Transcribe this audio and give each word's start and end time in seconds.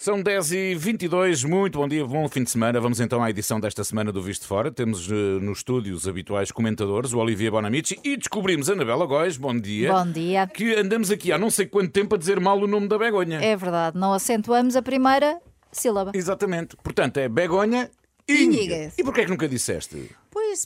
São 0.00 0.22
10h22, 0.22 1.44
muito 1.44 1.76
bom 1.76 1.88
dia, 1.88 2.06
bom 2.06 2.28
fim 2.28 2.44
de 2.44 2.50
semana. 2.50 2.80
Vamos 2.80 3.00
então 3.00 3.20
à 3.20 3.30
edição 3.30 3.58
desta 3.58 3.82
semana 3.82 4.12
do 4.12 4.22
Visto 4.22 4.46
Fora. 4.46 4.70
Temos 4.70 5.10
uh, 5.10 5.40
nos 5.40 5.58
estúdios 5.58 6.02
os 6.02 6.08
habituais 6.08 6.52
comentadores, 6.52 7.12
o 7.12 7.18
Olivier 7.18 7.50
Bonamici, 7.50 7.98
e 8.04 8.16
descobrimos 8.16 8.70
a 8.70 8.74
Anabela 8.74 9.04
Góis, 9.06 9.36
bom 9.36 9.58
dia. 9.58 9.92
Bom 9.92 10.08
dia. 10.08 10.46
Que 10.46 10.76
andamos 10.76 11.10
aqui 11.10 11.32
há 11.32 11.36
não 11.36 11.50
sei 11.50 11.66
quanto 11.66 11.90
tempo 11.90 12.14
a 12.14 12.18
dizer 12.18 12.38
mal 12.38 12.56
o 12.56 12.68
nome 12.68 12.86
da 12.86 12.96
Begonha. 12.96 13.40
É 13.40 13.56
verdade, 13.56 13.98
não 13.98 14.12
acentuamos 14.12 14.76
a 14.76 14.82
primeira 14.82 15.40
sílaba. 15.72 16.12
Exatamente. 16.14 16.76
Portanto, 16.76 17.16
é 17.16 17.28
Begonha 17.28 17.90
Íñiguez. 18.28 18.94
E 18.98 19.02
porquê 19.02 19.22
é 19.22 19.24
que 19.24 19.30
nunca 19.30 19.48
disseste? 19.48 20.10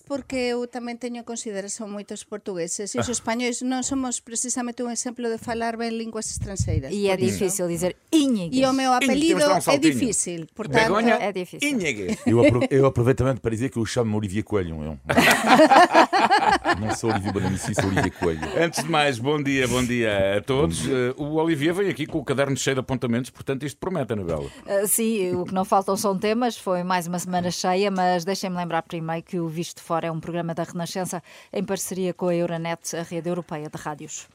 Porque 0.07 0.55
eu 0.55 0.69
tamén 0.69 1.01
teño 1.01 1.25
consideración 1.25 1.91
moitos 1.91 2.23
portugueses 2.29 2.93
e 2.95 2.97
os 3.01 3.09
españois 3.09 3.65
non 3.65 3.83
somos 3.83 4.21
precisamente 4.21 4.85
un 4.85 4.93
exemplo 4.93 5.27
de 5.27 5.41
falar 5.41 5.81
ben 5.81 5.97
linguas 5.97 6.31
estranxeiras. 6.31 6.93
E 6.93 7.09
é 7.09 7.17
difícil 7.17 7.67
dizer 7.67 7.97
Íñiguez. 8.13 8.55
E 8.55 8.63
o 8.69 8.73
meu 8.77 8.93
apelido 8.93 9.43
é 9.43 9.79
difícil, 9.79 10.47
portanto... 10.55 10.93
Begonha 10.93 11.23
É 11.23 11.33
difícil. 11.33 11.79
Eu, 12.27 12.41
apro 12.45 12.61
eu 12.71 12.87
aproveito 12.87 13.19
também 13.19 13.37
para 13.37 13.51
dizer 13.51 13.71
que 13.71 13.79
eu 13.79 13.87
chamo 13.87 14.17
Olivier 14.17 14.45
Coelho. 14.45 14.83
Eu. 14.83 14.99
Não 16.81 16.95
sou 16.95 17.11
Olivier 17.11 17.33
Bonamici, 17.33 17.75
sou 17.75 17.87
Olivier 17.87 18.13
Coelho. 18.13 18.41
Antes 18.57 18.83
de 18.83 18.91
mais, 18.91 19.19
bom 19.19 19.43
dia, 19.43 19.67
bom 19.69 19.85
dia 19.85 20.39
a 20.39 20.43
todos. 20.43 20.85
Uh, 20.87 21.15
o 21.17 21.35
Olivier 21.37 21.73
veio 21.75 21.91
aqui 21.91 22.07
com 22.07 22.19
o 22.19 22.25
caderno 22.25 22.57
cheio 22.57 22.75
de 22.75 22.81
apontamentos, 22.81 23.31
portanto 23.31 23.65
isto 23.65 23.79
promete, 23.79 24.13
Anabela. 24.13 24.51
Ah, 24.67 24.87
sim, 24.87 25.35
o 25.35 25.45
que 25.45 25.55
não 25.55 25.65
faltam 25.65 25.97
são 25.97 26.19
temas. 26.19 26.57
Foi 26.57 26.83
mais 26.83 27.07
uma 27.07 27.19
semana 27.19 27.51
cheia, 27.51 27.91
mas 27.91 28.25
deixem-me 28.25 28.57
lembrar 28.57 28.83
primeiro 28.83 29.23
que 29.23 29.39
o 29.39 29.49
Visto 29.49 29.72
Fora 29.81 30.09
é 30.09 30.11
um 30.11 30.21
programa 30.21 30.55
da 30.55 30.65
Renascença 30.65 31.23
em 31.53 31.65
parceria 31.65 32.13
com 32.13 32.29
a 32.29 32.35
Euronet, 32.35 32.97
a 32.97 33.03
rede 33.03 33.29
europeia 33.29 33.71
de 33.71 33.79
rádios. 33.79 34.29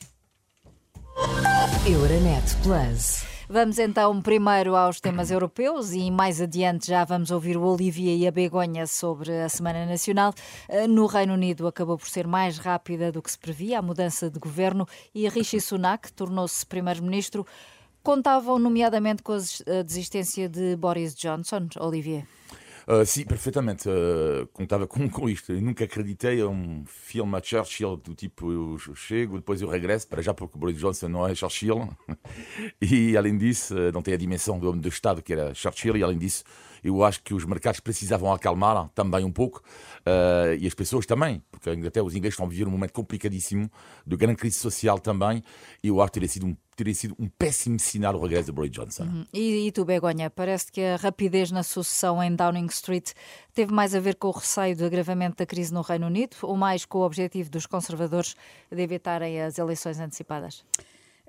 Euronet 1.86 2.56
Plus. 2.64 3.26
Vamos 3.50 3.80
então 3.80 4.22
primeiro 4.22 4.76
aos 4.76 5.00
temas 5.00 5.32
europeus 5.32 5.94
e 5.94 6.12
mais 6.12 6.42
adiante 6.42 6.88
já 6.88 7.06
vamos 7.06 7.32
ouvir 7.32 7.56
o 7.56 7.64
Olivier 7.64 8.18
e 8.18 8.28
a 8.28 8.32
Begonha 8.32 8.86
sobre 8.86 9.32
a 9.32 9.48
Semana 9.48 9.86
Nacional. 9.86 10.34
Eh, 10.68 10.86
No 10.86 11.06
Reino 11.06 11.34
Unido 11.34 11.66
acabou 11.66 11.98
por 11.98 12.10
ser 12.10 12.28
mais 12.28 12.58
rápida 12.58 13.10
do 13.10 13.22
que 13.22 13.32
se 13.32 13.38
previa 13.38 13.80
a 13.80 13.82
mudança 13.82 14.30
de 14.30 14.38
governo 14.38 14.86
e 15.16 15.30
Rishi 15.30 15.62
Sunak 15.62 16.12
tornou-se 16.12 16.66
primeiro-ministro. 16.66 17.48
Contavam 18.04 18.60
nomeadamente 18.60 19.24
com 19.24 19.34
a 19.34 19.82
desistência 19.82 20.50
de 20.50 20.76
Boris 20.76 21.16
Johnson, 21.16 21.70
Olivier. 21.80 22.26
Uh, 22.90 23.06
sim, 23.06 23.26
perfeitamente. 23.26 23.90
Uh, 23.90 24.48
contava 24.54 24.88
com, 24.88 25.10
com 25.10 25.30
isto. 25.30 25.52
Eu 25.52 25.62
nunca 25.62 25.84
acreditei 25.84 26.40
a 26.40 26.48
um 26.48 26.86
filme 26.86 27.36
a 27.36 27.42
Churchill 27.44 27.98
do 27.98 28.16
tipo 28.16 28.52
eu 28.52 28.78
chego, 28.96 29.36
depois 29.36 29.62
eu 29.62 29.68
regresso, 29.68 30.08
para 30.08 30.22
já 30.22 30.34
porque 30.34 30.58
Boris 30.58 30.78
Johnson 30.78 31.10
não 31.10 31.28
é 31.28 31.36
Churchill. 31.36 31.90
E 32.82 33.18
além 33.18 33.38
disso, 33.38 33.76
uh, 33.76 33.92
não 33.92 34.02
tem 34.02 34.14
a 34.14 34.18
dimensão 34.18 34.58
do 34.58 34.70
homem 34.70 34.80
de 34.82 34.88
Estado 34.88 35.22
que 35.22 35.34
era 35.34 35.54
Churchill. 35.54 35.98
E 35.98 36.04
além 36.04 36.18
disso, 36.18 36.46
eu 36.88 37.04
acho 37.04 37.22
que 37.24 37.34
os 37.34 37.46
mercados 37.46 37.80
precisavam 37.80 38.32
acalmar 38.32 38.90
também 38.90 39.24
um 39.24 39.32
pouco. 39.32 39.62
uh, 40.06 40.56
e 40.60 40.66
as 40.66 40.74
pessoas 40.74 41.06
também, 41.06 41.42
porque 41.52 41.70
a 41.70 41.74
Inglaterra, 41.74 42.06
os 42.06 42.16
ingleses 42.16 42.34
estão 42.34 42.46
a 42.46 42.50
viver 42.50 42.68
um 42.68 42.72
momento 42.72 42.94
complicadíssimo, 42.94 43.70
de 44.06 44.16
grande 44.16 44.38
crise 44.38 44.58
social 44.58 45.00
também. 45.00 45.44
E 45.84 45.90
eu 45.90 46.02
acho 46.02 46.12
que 46.12 46.14
teria 46.14 46.30
sido 46.30 46.48
um, 46.48 46.56
teria 46.76 46.94
sido 46.94 47.16
um 47.20 47.28
péssimo 47.28 47.80
sinal 47.80 48.16
o 48.16 48.22
regresso 48.22 48.46
de 48.46 48.52
Boris 48.52 48.72
Johnson. 48.72 49.26
E, 49.34 49.68
e 49.68 49.72
tu, 49.72 49.84
Begonha, 49.84 50.30
parece 50.30 50.72
que 50.72 50.82
a 50.82 50.96
rapidez 50.96 51.52
na 51.52 51.64
sucessão 51.64 52.22
em 52.24 52.36
Downing 52.36 52.68
Street 52.68 53.12
teve 53.54 53.74
mais 53.74 53.96
a 53.96 54.00
ver 54.00 54.16
com 54.16 54.28
o 54.28 54.32
receio 54.32 54.76
do 54.76 54.86
agravamento 54.86 55.38
da 55.38 55.46
crise 55.46 55.74
no 55.74 55.82
Reino 55.82 56.08
Unido 56.08 56.38
ou 56.44 56.56
mais 56.56 56.86
com 56.86 57.00
o 57.00 57.06
objetivo 57.06 57.50
dos 57.50 57.66
conservadores 57.66 58.36
de 58.72 58.82
evitarem 58.82 59.42
as 59.42 59.58
eleições 59.58 60.00
antecipadas? 60.00 60.64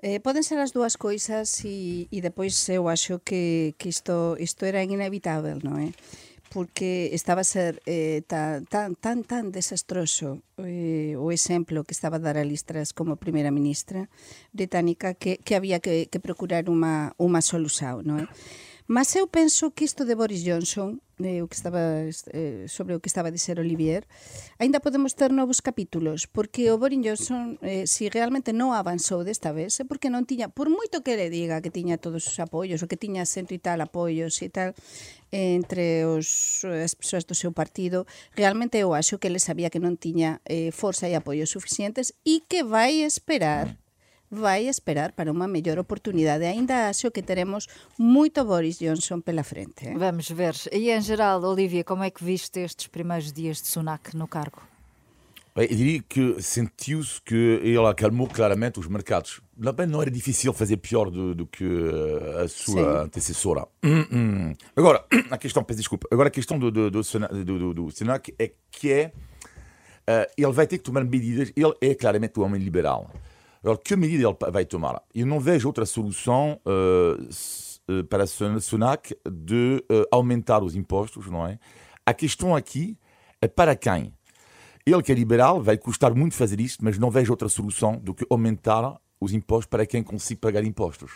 Eh, 0.01 0.23
poden 0.23 0.47
ser 0.47 0.63
as 0.63 0.71
dúas 0.71 0.95
coisas 0.95 1.59
e, 1.67 2.07
e 2.07 2.23
depois 2.23 2.55
eu 2.71 2.87
acho 2.87 3.19
que, 3.19 3.75
que 3.75 3.91
isto, 3.91 4.39
isto 4.39 4.63
era 4.63 4.79
inevitável, 4.79 5.59
non 5.59 5.75
é? 5.75 5.91
Porque 6.49 7.11
estaba 7.11 7.43
a 7.43 7.47
ser 7.47 7.83
eh, 7.83 8.23
tan, 8.23 8.63
tan, 8.71 8.95
tan, 8.95 9.27
tan 9.27 9.51
desastroso 9.51 10.39
eh, 10.55 11.19
o 11.19 11.35
exemplo 11.35 11.83
que 11.83 11.91
estaba 11.91 12.15
a 12.15 12.23
dar 12.23 12.39
a 12.39 12.47
Listras 12.47 12.95
como 12.95 13.19
primeira 13.19 13.51
ministra 13.51 14.07
británica 14.55 15.19
que, 15.19 15.43
que 15.43 15.59
había 15.59 15.83
que, 15.83 16.07
que 16.07 16.23
procurar 16.23 16.71
unha, 16.71 17.11
unha 17.19 17.43
solución, 17.43 18.07
non 18.07 18.23
é? 18.23 18.25
Mas 18.87 19.11
eu 19.19 19.27
penso 19.27 19.75
que 19.75 19.83
isto 19.83 20.07
de 20.07 20.15
Boris 20.15 20.47
Johnson 20.47 21.03
eh, 21.19 21.43
o 21.43 21.47
que 21.47 21.55
estaba 21.55 22.07
eh, 22.07 22.65
sobre 22.67 22.95
o 22.95 22.99
que 22.99 23.11
estaba 23.11 23.27
a 23.29 23.35
dizer 23.35 23.59
Olivier, 23.59 24.07
aínda 24.57 24.79
podemos 24.79 25.15
ter 25.15 25.31
novos 25.35 25.59
capítulos, 25.59 26.27
porque 26.27 26.71
o 26.71 26.79
Boris 26.79 26.99
Johnson 27.03 27.59
eh, 27.61 27.87
si 27.87 28.07
realmente 28.07 28.55
non 28.55 28.71
avanzou 28.71 29.27
desta 29.27 29.51
vez, 29.51 29.79
é 29.79 29.85
porque 29.85 30.07
non 30.07 30.23
tiña, 30.23 30.47
por 30.47 30.71
moito 30.71 31.03
que 31.03 31.19
le 31.19 31.27
diga 31.27 31.59
que 31.59 31.71
tiña 31.71 31.99
todos 31.99 32.23
os 32.23 32.37
apoios, 32.39 32.79
o 32.81 32.87
que 32.87 32.95
tiña 32.95 33.27
cento 33.27 33.51
e 33.51 33.59
tal 33.59 33.83
apoios 33.83 34.39
e 34.39 34.49
tal, 34.49 34.71
entre 35.31 36.07
os, 36.07 36.63
as 36.65 36.95
persoas 36.95 37.27
do 37.27 37.35
seu 37.35 37.51
partido, 37.51 38.07
realmente 38.33 38.79
eu 38.79 38.95
acho 38.95 39.19
que 39.19 39.27
ele 39.27 39.43
sabía 39.43 39.69
que 39.69 39.83
non 39.83 39.99
tiña 39.99 40.39
eh, 40.47 40.71
forza 40.71 41.05
e 41.05 41.13
apoios 41.13 41.51
suficientes 41.51 42.15
e 42.23 42.47
que 42.47 42.63
vai 42.63 43.03
esperar 43.03 43.77
vai 44.31 44.67
esperar 44.67 45.11
para 45.11 45.31
unha 45.31 45.47
mellor 45.47 45.79
oportunidade. 45.79 46.45
Ainda 46.45 46.89
acho 46.89 47.11
que 47.11 47.21
teremos 47.21 47.67
moito 47.97 48.45
Boris 48.45 48.77
Johnson 48.77 49.21
pela 49.21 49.43
frente. 49.43 49.89
Eh? 49.89 49.97
Vamos 49.97 50.29
ver. 50.29 50.55
E 50.71 50.91
em 50.91 51.01
geral, 51.01 51.41
Olivia, 51.43 51.83
como 51.83 52.03
é 52.03 52.09
que 52.11 52.23
viste 52.23 52.59
estes 52.61 52.87
primeiros 52.87 53.33
dias 53.33 53.61
de 53.61 53.67
Sunak 53.67 54.15
no 54.15 54.27
cargo? 54.27 54.61
Bem, 55.55 55.67
eu 55.69 55.75
diria 55.75 56.03
que 56.07 56.41
sentiu-se 56.41 57.19
que 57.21 57.35
ele 57.35 57.85
acalmou 57.85 58.27
claramente 58.27 58.79
os 58.79 58.87
mercados. 58.87 59.41
Não 59.57 60.01
era 60.01 60.11
difícil 60.11 60.53
fazer 60.53 60.77
pior 60.77 61.09
do, 61.09 61.33
do 61.33 61.47
que 61.47 61.65
uh, 61.65 62.43
a 62.43 62.47
sua 62.47 62.75
Sim. 62.75 63.05
antecessora. 63.05 63.67
Hum, 63.83 64.05
hum. 64.11 64.53
Agora, 64.75 65.03
a 65.29 65.37
questão, 65.37 65.63
peço 65.63 65.79
desculpa, 65.79 66.07
agora 66.11 66.29
a 66.29 66.31
questão 66.31 66.57
do, 66.57 66.71
do, 66.71 66.89
do, 66.91 67.03
do, 67.43 67.73
do 67.73 67.91
Sunak 67.91 68.33
é 68.37 68.51
que 68.71 68.91
é, 68.91 69.11
uh, 70.07 70.31
ele 70.37 70.51
vai 70.51 70.67
ter 70.67 70.77
que 70.77 70.83
tomar 70.83 71.03
medidas, 71.03 71.51
ele 71.55 71.73
é 71.81 71.95
claramente 71.95 72.39
um 72.39 72.43
homem 72.43 72.61
liberal. 72.61 73.11
Que 73.83 73.95
medida 73.95 74.23
ele 74.27 74.51
vai 74.51 74.65
tomar? 74.65 75.01
Eu 75.13 75.25
não 75.25 75.39
vejo 75.39 75.67
outra 75.67 75.85
solução 75.85 76.59
uh, 76.65 78.03
para 78.05 78.25
Sun- 78.25 78.59
Sunak 78.59 79.15
de 79.29 79.83
uh, 79.91 80.05
aumentar 80.11 80.63
os 80.63 80.75
impostos, 80.75 81.27
não 81.27 81.45
é? 81.45 81.59
A 82.05 82.13
questão 82.13 82.55
aqui 82.55 82.97
é 83.41 83.47
para 83.47 83.75
quem? 83.75 84.13
Ele 84.85 85.03
que 85.03 85.11
é 85.11 85.15
liberal, 85.15 85.61
vai 85.61 85.77
custar 85.77 86.15
muito 86.15 86.35
fazer 86.35 86.59
isto, 86.59 86.83
mas 86.83 86.97
não 86.97 87.11
vejo 87.11 87.31
outra 87.31 87.49
solução 87.49 87.97
do 87.97 88.13
que 88.13 88.25
aumentar 88.29 88.99
os 89.19 89.33
impostos 89.33 89.67
para 89.67 89.85
quem 89.85 90.01
consiga 90.01 90.39
pagar 90.39 90.63
impostos. 90.63 91.11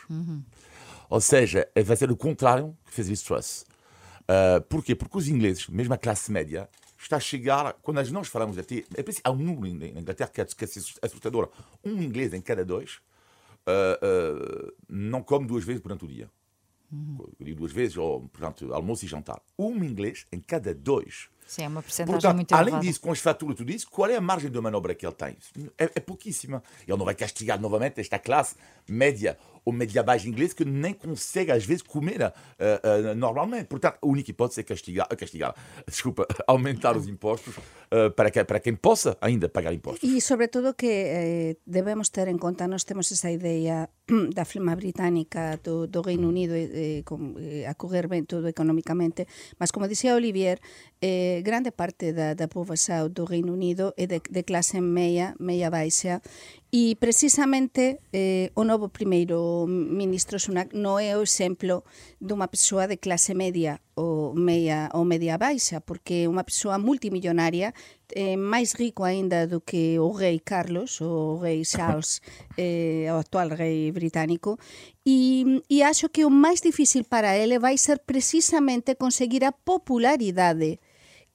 Ou 1.09 1.21
seja, 1.21 1.67
é- 1.73 1.81
vai 1.83 1.95
ser 1.95 2.11
o 2.11 2.17
contrário 2.17 2.75
que 2.85 2.91
fez 2.93 3.07
Liz 3.07 3.21
Truss. 3.21 3.65
Uh, 4.23 4.61
porquê? 4.69 4.93
Porque 4.95 5.17
os 5.17 5.27
ingleses, 5.27 5.67
mesmo 5.69 5.93
a 5.93 5.97
classe 5.97 6.31
média, 6.31 6.69
está 7.05 7.17
a 7.17 7.19
chegar, 7.19 7.73
quando 7.81 8.01
nós 8.11 8.27
falamos 8.27 8.57
até, 8.57 8.83
é 8.95 9.03
preciso, 9.03 9.21
há 9.23 9.31
um 9.31 9.37
número 9.37 9.93
na 9.93 9.99
Inglaterra 9.99 10.29
que 10.29 10.41
é, 10.41 10.45
que 10.45 10.63
é 10.63 10.67
assustador. 11.01 11.49
Um 11.83 12.01
inglês 12.01 12.33
em 12.33 12.41
cada 12.41 12.63
dois 12.63 12.99
uh, 13.67 14.67
uh, 14.67 14.73
não 14.87 15.21
come 15.21 15.47
duas 15.47 15.63
vezes 15.63 15.81
durante 15.81 16.05
o 16.05 16.07
dia. 16.07 16.29
Eu 17.39 17.45
digo 17.45 17.57
duas 17.57 17.71
vezes, 17.71 17.97
ou, 17.97 18.27
portanto, 18.29 18.71
almoço 18.73 19.03
e 19.05 19.07
jantar. 19.07 19.41
Um 19.57 19.83
inglês 19.83 20.27
em 20.31 20.39
cada 20.39 20.73
dois. 20.73 21.27
Sim, 21.47 21.63
é 21.63 21.67
uma 21.67 21.81
porcentagem 21.81 22.13
Portanto, 22.13 22.35
muito 22.35 22.53
além 22.53 22.67
elevada. 22.67 22.85
disso, 22.85 23.01
com 23.01 23.11
as 23.11 23.19
faturas, 23.19 23.55
tudo 23.55 23.71
isso, 23.71 23.89
qual 23.89 24.09
é 24.09 24.15
a 24.15 24.21
margem 24.21 24.49
de 24.49 24.59
manobra 24.59 24.95
que 24.95 25.05
ele 25.05 25.13
tem? 25.15 25.37
É, 25.77 25.85
é 25.95 25.99
pouquíssima. 25.99 26.63
Ele 26.87 26.97
não 26.97 27.05
vai 27.05 27.15
castigar 27.15 27.59
novamente 27.59 27.99
esta 27.99 28.19
classe 28.19 28.55
média 28.87 29.37
ou 29.65 29.71
média 29.71 30.03
baixa 30.03 30.27
inglesa 30.27 30.55
que 30.55 30.65
nem 30.65 30.93
consegue, 30.93 31.51
às 31.51 31.65
vezes, 31.65 31.81
comer 31.81 32.21
ah, 32.23 32.33
ah, 32.59 33.15
normalmente. 33.15 33.67
Portanto, 33.67 33.97
a 34.01 34.05
única 34.05 34.29
hipótese 34.29 34.59
é 34.59 34.63
castigar, 34.63 35.07
castigar 35.07 35.55
desculpa, 35.87 36.27
aumentar 36.47 36.97
os 36.97 37.07
impostos 37.07 37.55
ah, 37.91 38.09
para, 38.09 38.29
que, 38.29 38.43
para 38.43 38.59
quem 38.59 38.75
possa 38.75 39.17
ainda 39.21 39.47
pagar 39.47 39.73
impostos. 39.73 40.09
E 40.09 40.19
sobre 40.19 40.47
todo 40.47 40.73
que 40.73 40.87
eh, 40.87 41.57
debemos 41.65 42.09
ter 42.09 42.27
en 42.27 42.37
conta, 42.37 42.67
nós 42.67 42.83
temos 42.83 43.11
esa 43.11 43.31
ideia 43.31 43.89
da 44.35 44.43
flema 44.45 44.75
británica 44.75 45.59
do, 45.63 45.87
do 45.87 46.01
Reino 46.01 46.27
Unido 46.27 46.53
eh, 46.55 47.03
com, 47.05 47.35
eh, 47.39 47.65
a 47.67 47.73
correr 47.75 48.07
ben 48.07 48.25
todo 48.25 48.47
económicamente, 48.47 49.27
mas 49.59 49.71
como 49.71 49.87
dicía 49.87 50.15
Olivier, 50.15 50.59
eh, 51.03 51.41
grande 51.43 51.75
parte 51.75 52.13
da, 52.15 52.31
da 52.31 52.47
poboación 52.47 53.11
do 53.11 53.27
Reino 53.27 53.51
Unido 53.51 53.91
é 53.99 54.07
de, 54.07 54.23
de 54.23 54.41
clase 54.47 54.79
meia, 54.79 55.35
meia 55.35 55.67
baixa 55.67 56.23
e 56.71 56.95
precisamente 56.95 57.99
eh, 58.15 58.55
o 58.55 58.63
novo 58.63 58.87
primeiro 58.87 59.67
ministro 59.67 60.39
Sunak 60.39 60.71
non 60.71 61.03
é 61.03 61.11
o 61.19 61.25
exemplo 61.27 61.83
dunha 62.23 62.47
persoa 62.47 62.87
de 62.87 63.03
clase 63.03 63.35
media 63.35 63.83
ou 63.99 64.31
meia, 64.31 64.87
ou 64.95 65.03
media 65.03 65.35
baixa 65.35 65.83
porque 65.83 66.23
é 66.23 66.31
unha 66.31 66.47
persoa 66.47 66.79
multimillonaria 66.79 67.75
eh, 68.15 68.39
máis 68.39 68.71
rico 68.71 69.03
aínda 69.03 69.43
do 69.43 69.59
que 69.59 69.99
o 69.99 70.15
rei 70.15 70.39
Carlos, 70.39 71.03
o 71.03 71.35
rei 71.35 71.67
Charles, 71.67 72.23
eh, 72.55 73.11
o 73.11 73.19
actual 73.19 73.51
rei 73.51 73.91
británico, 73.91 74.55
e, 75.03 75.59
e 75.67 75.83
acho 75.83 76.07
que 76.07 76.23
o 76.23 76.31
máis 76.31 76.63
difícil 76.63 77.03
para 77.03 77.35
ele 77.35 77.59
vai 77.59 77.75
ser 77.75 77.99
precisamente 78.07 78.95
conseguir 78.95 79.43
a 79.43 79.51
popularidade 79.51 80.79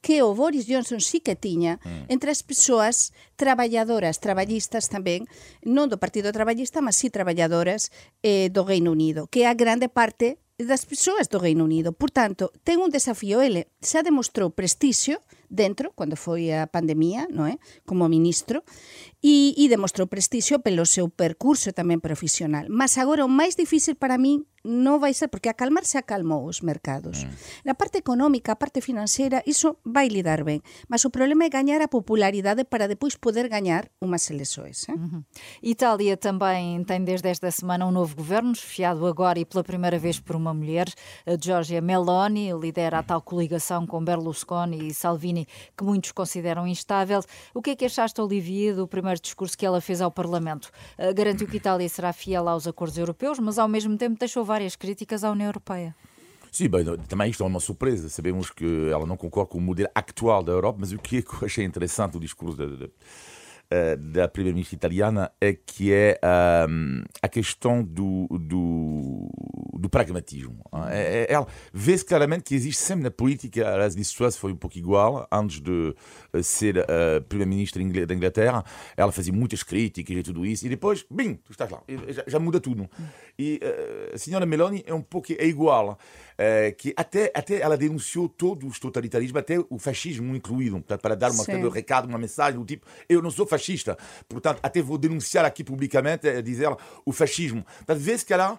que 0.00 0.22
o 0.22 0.34
Boris 0.34 0.66
Johnson 0.68 1.00
sí 1.00 1.20
que 1.20 1.34
tiña 1.34 1.80
mm. 1.82 2.12
entre 2.12 2.30
as 2.30 2.42
persoas 2.42 3.12
traballadoras, 3.34 4.22
traballistas 4.22 4.86
tamén, 4.86 5.26
non 5.66 5.90
do 5.90 5.98
Partido 5.98 6.30
Traballista, 6.30 6.78
mas 6.78 6.98
sí 6.98 7.10
traballadoras 7.10 7.90
eh, 8.22 8.50
do 8.50 8.62
Reino 8.62 8.94
Unido, 8.94 9.26
que 9.26 9.44
é 9.44 9.50
a 9.50 9.58
grande 9.58 9.90
parte 9.90 10.38
das 10.58 10.84
persoas 10.84 11.30
do 11.30 11.38
Reino 11.38 11.62
Unido. 11.62 11.94
Por 11.94 12.10
tanto, 12.10 12.50
ten 12.66 12.82
un 12.82 12.90
desafío 12.90 13.38
ele 13.38 13.70
xa 13.80 14.02
demostrou 14.02 14.50
prestixio 14.50 15.22
dentro, 15.48 15.92
cando 15.96 16.16
foi 16.16 16.52
a 16.52 16.66
pandemia, 16.68 17.26
non 17.32 17.48
é? 17.48 17.56
como 17.88 18.04
ministro, 18.08 18.62
e, 19.24 19.56
e 19.56 19.64
demostrou 19.66 20.06
prestixio 20.06 20.60
pelo 20.60 20.84
seu 20.84 21.08
percurso 21.08 21.72
tamén 21.72 22.04
profesional. 22.04 22.68
Mas 22.68 23.00
agora 23.00 23.24
o 23.24 23.30
máis 23.30 23.56
difícil 23.56 23.96
para 23.96 24.20
min 24.20 24.44
non 24.66 25.00
vai 25.00 25.14
ser, 25.14 25.32
porque 25.32 25.48
a 25.48 25.56
calmar 25.56 25.86
se 25.86 25.96
acalmou 25.96 26.44
os 26.44 26.60
mercados. 26.60 27.24
Mm. 27.24 27.72
Na 27.72 27.74
parte 27.78 28.02
económica, 28.02 28.52
a 28.52 28.60
parte 28.60 28.82
financeira, 28.82 29.40
iso 29.46 29.78
vai 29.86 30.10
lidar 30.12 30.44
ben. 30.44 30.60
Mas 30.90 31.06
o 31.06 31.14
problema 31.14 31.46
é 31.46 31.48
gañar 31.48 31.80
a 31.80 31.88
popularidade 31.88 32.66
para 32.68 32.90
depois 32.90 33.16
poder 33.16 33.48
gañar 33.48 33.88
unhas 34.02 34.28
eleições. 34.28 34.84
Eh? 34.90 34.92
Uhum. 34.92 35.22
Itália 35.62 36.18
também 36.18 36.82
tem 36.84 37.00
desde 37.06 37.30
esta 37.30 37.48
semana 37.54 37.86
um 37.86 37.94
novo 37.94 38.18
governo, 38.18 38.52
esfiado 38.52 39.06
agora 39.06 39.38
e 39.38 39.46
pela 39.46 39.64
primeira 39.64 39.96
vez 39.96 40.20
por 40.20 40.36
uma 40.36 40.52
mulher. 40.52 40.90
A 41.24 41.38
Giorgia 41.38 41.80
Meloni 41.80 42.52
lidera 42.52 42.98
a 42.98 43.06
tal 43.06 43.22
coligação 43.22 43.67
com 43.86 44.02
Berlusconi 44.02 44.88
e 44.88 44.94
Salvini, 44.94 45.46
que 45.76 45.84
muitos 45.84 46.12
consideram 46.12 46.66
instável. 46.66 47.20
O 47.52 47.60
que 47.60 47.70
é 47.70 47.76
que 47.76 47.84
achaste, 47.84 48.20
Olivier, 48.20 48.74
do 48.74 48.86
primeiro 48.86 49.20
discurso 49.20 49.56
que 49.56 49.66
ela 49.66 49.80
fez 49.80 50.00
ao 50.00 50.10
Parlamento? 50.10 50.70
Uh, 50.98 51.14
garantiu 51.14 51.46
que 51.46 51.56
Itália 51.56 51.88
será 51.88 52.12
fiel 52.12 52.48
aos 52.48 52.66
acordos 52.66 52.96
europeus, 52.96 53.38
mas 53.38 53.58
ao 53.58 53.68
mesmo 53.68 53.96
tempo 53.96 54.18
deixou 54.18 54.44
várias 54.44 54.76
críticas 54.76 55.24
à 55.24 55.30
União 55.30 55.46
Europeia. 55.46 55.94
Sim, 56.50 56.68
bem, 56.68 56.84
também 57.08 57.30
isto 57.30 57.42
é 57.42 57.46
uma 57.46 57.60
surpresa. 57.60 58.08
Sabemos 58.08 58.50
que 58.50 58.88
ela 58.90 59.06
não 59.06 59.16
concorda 59.16 59.50
com 59.50 59.58
o 59.58 59.60
modelo 59.60 59.88
atual 59.94 60.42
da 60.42 60.52
Europa, 60.52 60.78
mas 60.80 60.92
o 60.92 60.98
que, 60.98 61.18
é 61.18 61.20
eu 61.20 61.46
achei 61.46 61.64
interessante 61.64 62.16
o 62.16 62.20
discurso 62.20 62.56
da, 62.56 62.66
da, 62.66 62.86
eh, 62.86 62.90
da 63.98 64.26
primeira-ministra 64.28 64.76
italiana 64.76 65.30
é 65.40 65.52
que 65.52 65.92
é 65.92 66.18
um, 66.68 67.02
a 67.22 67.28
questão 67.28 67.82
do, 67.82 68.26
do, 68.30 69.28
do 69.78 69.90
pragmatismo. 69.90 70.64
É, 70.90 71.34
é, 71.34 71.46
vê-se 71.72 72.04
claramente 72.04 72.44
que 72.44 72.54
existe 72.54 72.80
sempre 72.80 73.04
na 73.04 73.10
política, 73.10 73.68
aliás, 73.68 73.94
isso 73.94 74.16
foi 74.38 74.52
um 74.52 74.56
pouco 74.56 74.78
igual, 74.78 75.28
antes 75.30 75.60
de 75.60 75.94
eh, 76.32 76.42
ser 76.42 76.78
uh, 76.78 77.22
primeira-ministra 77.28 78.06
da 78.06 78.14
Inglaterra, 78.14 78.64
ela 78.96 79.12
fazia 79.12 79.32
muitas 79.32 79.62
críticas 79.62 80.16
e 80.16 80.22
tudo 80.22 80.46
isso, 80.46 80.66
e 80.66 80.68
depois, 80.68 81.04
bim, 81.10 81.34
tu 81.34 81.52
estás 81.52 81.70
lá, 81.70 81.82
já, 82.08 82.24
já 82.26 82.38
muda 82.38 82.60
tudo. 82.60 82.88
E 83.38 83.60
uh, 83.62 84.14
a 84.14 84.18
senhora 84.18 84.46
Meloni 84.46 84.82
é 84.86 84.94
um 84.94 85.02
pouco 85.02 85.32
é 85.32 85.46
igual. 85.46 85.98
Uh, 86.38 86.72
que 86.76 86.94
até, 86.96 87.32
até 87.34 87.60
ela 87.60 87.76
denunciou 87.76 88.28
todos 88.28 88.70
os 88.70 88.78
totalitarismos, 88.78 89.40
até 89.40 89.56
o 89.58 89.76
fascismo 89.76 90.36
incluído, 90.36 90.76
portanto, 90.76 91.00
para 91.00 91.16
dar 91.16 91.32
uma, 91.32 91.42
um 91.42 91.68
recado, 91.68 92.06
uma 92.06 92.16
mensagem 92.16 92.60
do 92.60 92.64
tipo: 92.64 92.86
eu 93.08 93.20
não 93.20 93.28
sou 93.28 93.44
fascista, 93.44 93.98
portanto, 94.28 94.60
até 94.62 94.80
vou 94.80 94.96
denunciar 94.96 95.44
aqui 95.44 95.64
publicamente, 95.64 96.28
a 96.28 96.40
dizer 96.40 96.68
o 97.04 97.12
fascismo. 97.12 97.64
Portanto, 97.64 97.98
vê-se 97.98 98.24
que 98.24 98.32
ela 98.32 98.56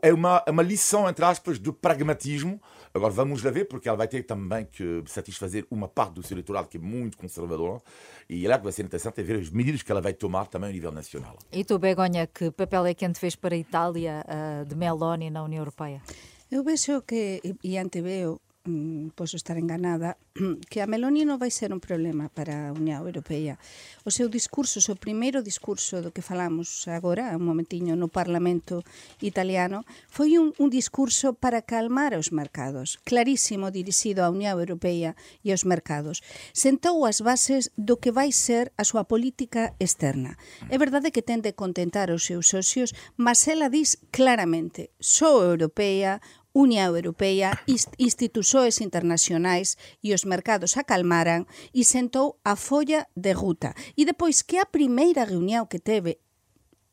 é 0.00 0.12
uma, 0.12 0.42
uma 0.48 0.62
lição, 0.62 1.08
entre 1.08 1.24
aspas, 1.24 1.58
de 1.58 1.72
pragmatismo. 1.72 2.60
Agora 2.94 3.12
vamos 3.12 3.42
lá 3.42 3.50
ver, 3.50 3.64
porque 3.64 3.88
ela 3.88 3.96
vai 3.96 4.06
ter 4.06 4.22
também 4.22 4.64
que 4.64 5.02
satisfazer 5.06 5.66
uma 5.70 5.88
parte 5.88 6.14
do 6.14 6.22
seu 6.22 6.34
eleitorado 6.34 6.68
que 6.68 6.76
é 6.76 6.80
muito 6.80 7.16
conservador. 7.16 7.82
E 8.28 8.46
é 8.46 8.48
lá 8.48 8.58
que 8.58 8.64
vai 8.64 8.72
ser 8.72 8.84
interessante 8.84 9.20
é 9.20 9.24
ver 9.24 9.40
as 9.40 9.50
medidas 9.50 9.82
que 9.82 9.90
ela 9.90 10.00
vai 10.00 10.12
tomar 10.12 10.46
também 10.46 10.70
a 10.70 10.72
nível 10.72 10.92
nacional. 10.92 11.36
E 11.50 11.64
tu, 11.64 11.78
Begonha, 11.78 12.26
que 12.26 12.50
papel 12.50 12.86
é 12.86 12.94
que 12.94 13.04
antevês 13.04 13.34
para 13.34 13.54
a 13.54 13.58
Itália 13.58 14.24
uh, 14.26 14.64
de 14.64 14.74
Meloni 14.76 15.30
na 15.30 15.42
União 15.42 15.60
Europeia? 15.60 16.02
Eu 16.52 16.60
vexo 16.62 17.00
que, 17.08 17.40
e 17.64 17.78
anteveo, 17.78 18.42
mm, 18.68 19.16
posso 19.16 19.36
estar 19.36 19.56
enganada, 19.56 20.18
que 20.70 20.80
a 20.80 20.86
Meloni 20.86 21.24
non 21.24 21.40
vai 21.40 21.48
ser 21.48 21.72
un 21.72 21.80
problema 21.80 22.28
para 22.28 22.68
a 22.68 22.76
Unión 22.76 23.00
Europea. 23.08 23.56
O 24.04 24.12
seu 24.12 24.28
discurso, 24.28 24.76
o 24.78 24.84
seu 24.84 24.92
primeiro 25.00 25.40
discurso 25.40 26.04
do 26.04 26.12
que 26.12 26.20
falamos 26.20 26.84
agora, 26.92 27.32
un 27.32 27.48
momentiño 27.48 27.96
no 27.96 28.12
Parlamento 28.12 28.84
italiano, 29.24 29.88
foi 30.12 30.36
un, 30.36 30.52
un 30.60 30.68
discurso 30.68 31.32
para 31.32 31.64
calmar 31.64 32.12
os 32.20 32.36
mercados, 32.36 33.00
clarísimo 33.00 33.72
dirixido 33.72 34.20
á 34.20 34.28
Unión 34.28 34.52
Europea 34.60 35.16
e 35.40 35.56
aos 35.56 35.64
mercados. 35.64 36.20
Sentou 36.52 37.08
as 37.08 37.24
bases 37.24 37.72
do 37.80 37.96
que 37.96 38.12
vai 38.12 38.28
ser 38.28 38.76
a 38.76 38.84
súa 38.84 39.08
política 39.08 39.72
externa. 39.80 40.36
É 40.68 40.76
verdade 40.76 41.16
que 41.16 41.24
tende 41.24 41.56
contentar 41.56 42.12
os 42.12 42.28
seus 42.28 42.52
socios, 42.52 42.92
mas 43.16 43.40
ela 43.48 43.72
diz 43.72 43.96
claramente, 44.12 44.92
sou 45.00 45.40
europea, 45.40 46.20
Unión 46.52 46.92
Europea, 46.92 47.56
instituxoes 47.96 48.80
internacionais 48.84 49.80
e 50.04 50.12
os 50.12 50.28
mercados 50.28 50.76
acalmaran 50.76 51.48
e 51.72 51.82
sentou 51.88 52.36
a 52.44 52.54
folla 52.60 53.08
de 53.16 53.32
ruta. 53.32 53.72
E 53.96 54.04
depois 54.04 54.44
que 54.44 54.60
a 54.60 54.68
primeira 54.68 55.24
reunión 55.24 55.64
que 55.64 55.80
teve 55.80 56.20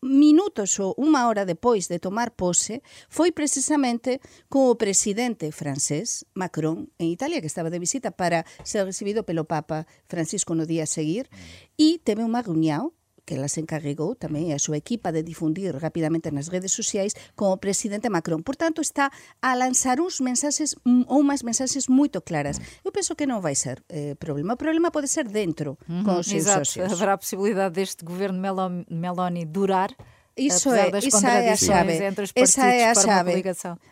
minutos 0.01 0.79
ou 0.79 0.95
unha 0.95 1.27
hora 1.27 1.43
depois 1.43 1.91
de 1.91 1.99
tomar 1.99 2.31
pose 2.31 2.79
foi 3.11 3.35
precisamente 3.35 4.23
con 4.47 4.71
o 4.71 4.79
presidente 4.79 5.51
francés 5.51 6.23
Macron 6.31 6.87
en 7.03 7.11
Italia 7.11 7.43
que 7.43 7.51
estaba 7.51 7.67
de 7.67 7.83
visita 7.83 8.15
para 8.15 8.47
ser 8.63 8.87
recibido 8.87 9.27
pelo 9.27 9.43
Papa 9.43 9.91
Francisco 10.07 10.55
no 10.55 10.63
día 10.63 10.87
a 10.87 10.91
seguir 10.91 11.27
mm. 11.27 11.75
e 11.75 11.87
teve 11.99 12.23
unha 12.23 12.39
reunión 12.39 12.95
que 13.29 13.37
ela 13.37 13.45
se 13.45 13.61
encarregou 13.61 14.17
tamén 14.17 14.49
a 14.49 14.57
súa 14.57 14.81
equipa 14.81 15.13
de 15.13 15.21
difundir 15.21 15.77
rapidamente 15.77 16.33
nas 16.33 16.49
redes 16.49 16.73
sociais 16.73 17.13
con 17.37 17.53
o 17.53 17.61
presidente 17.61 18.09
Macron. 18.09 18.41
Por 18.41 18.57
tanto, 18.57 18.81
está 18.81 19.13
a 19.37 19.53
lanzar 19.53 20.01
uns 20.01 20.17
mensaxes 20.17 20.73
ou 21.05 21.21
unhas 21.21 21.45
mensaxes 21.45 21.85
moito 21.85 22.25
claras. 22.25 22.57
Eu 22.81 22.89
penso 22.89 23.13
que 23.13 23.29
non 23.29 23.37
vai 23.45 23.53
ser 23.53 23.85
eh, 23.93 24.17
problema. 24.17 24.57
O 24.57 24.59
problema 24.59 24.89
pode 24.89 25.05
ser 25.05 25.29
dentro, 25.29 25.77
uhum, 25.85 26.01
con 26.01 26.17
os 26.17 26.25
seus 26.25 26.49
exato. 26.49 26.65
socios. 26.65 26.89
Haverá 26.89 27.13
a 27.13 27.21
possibilidade 27.21 27.77
deste 27.77 28.01
governo 28.01 28.41
Meloni 28.89 29.45
durar 29.45 29.93
Iso 30.39 30.71
é, 30.73 30.89
esa 31.03 31.29
é 31.29 31.51
a 31.51 31.55
chave. 31.55 31.91
esa 32.35 32.65
é 32.67 32.89
a 32.89 32.95
chave. 32.95 33.43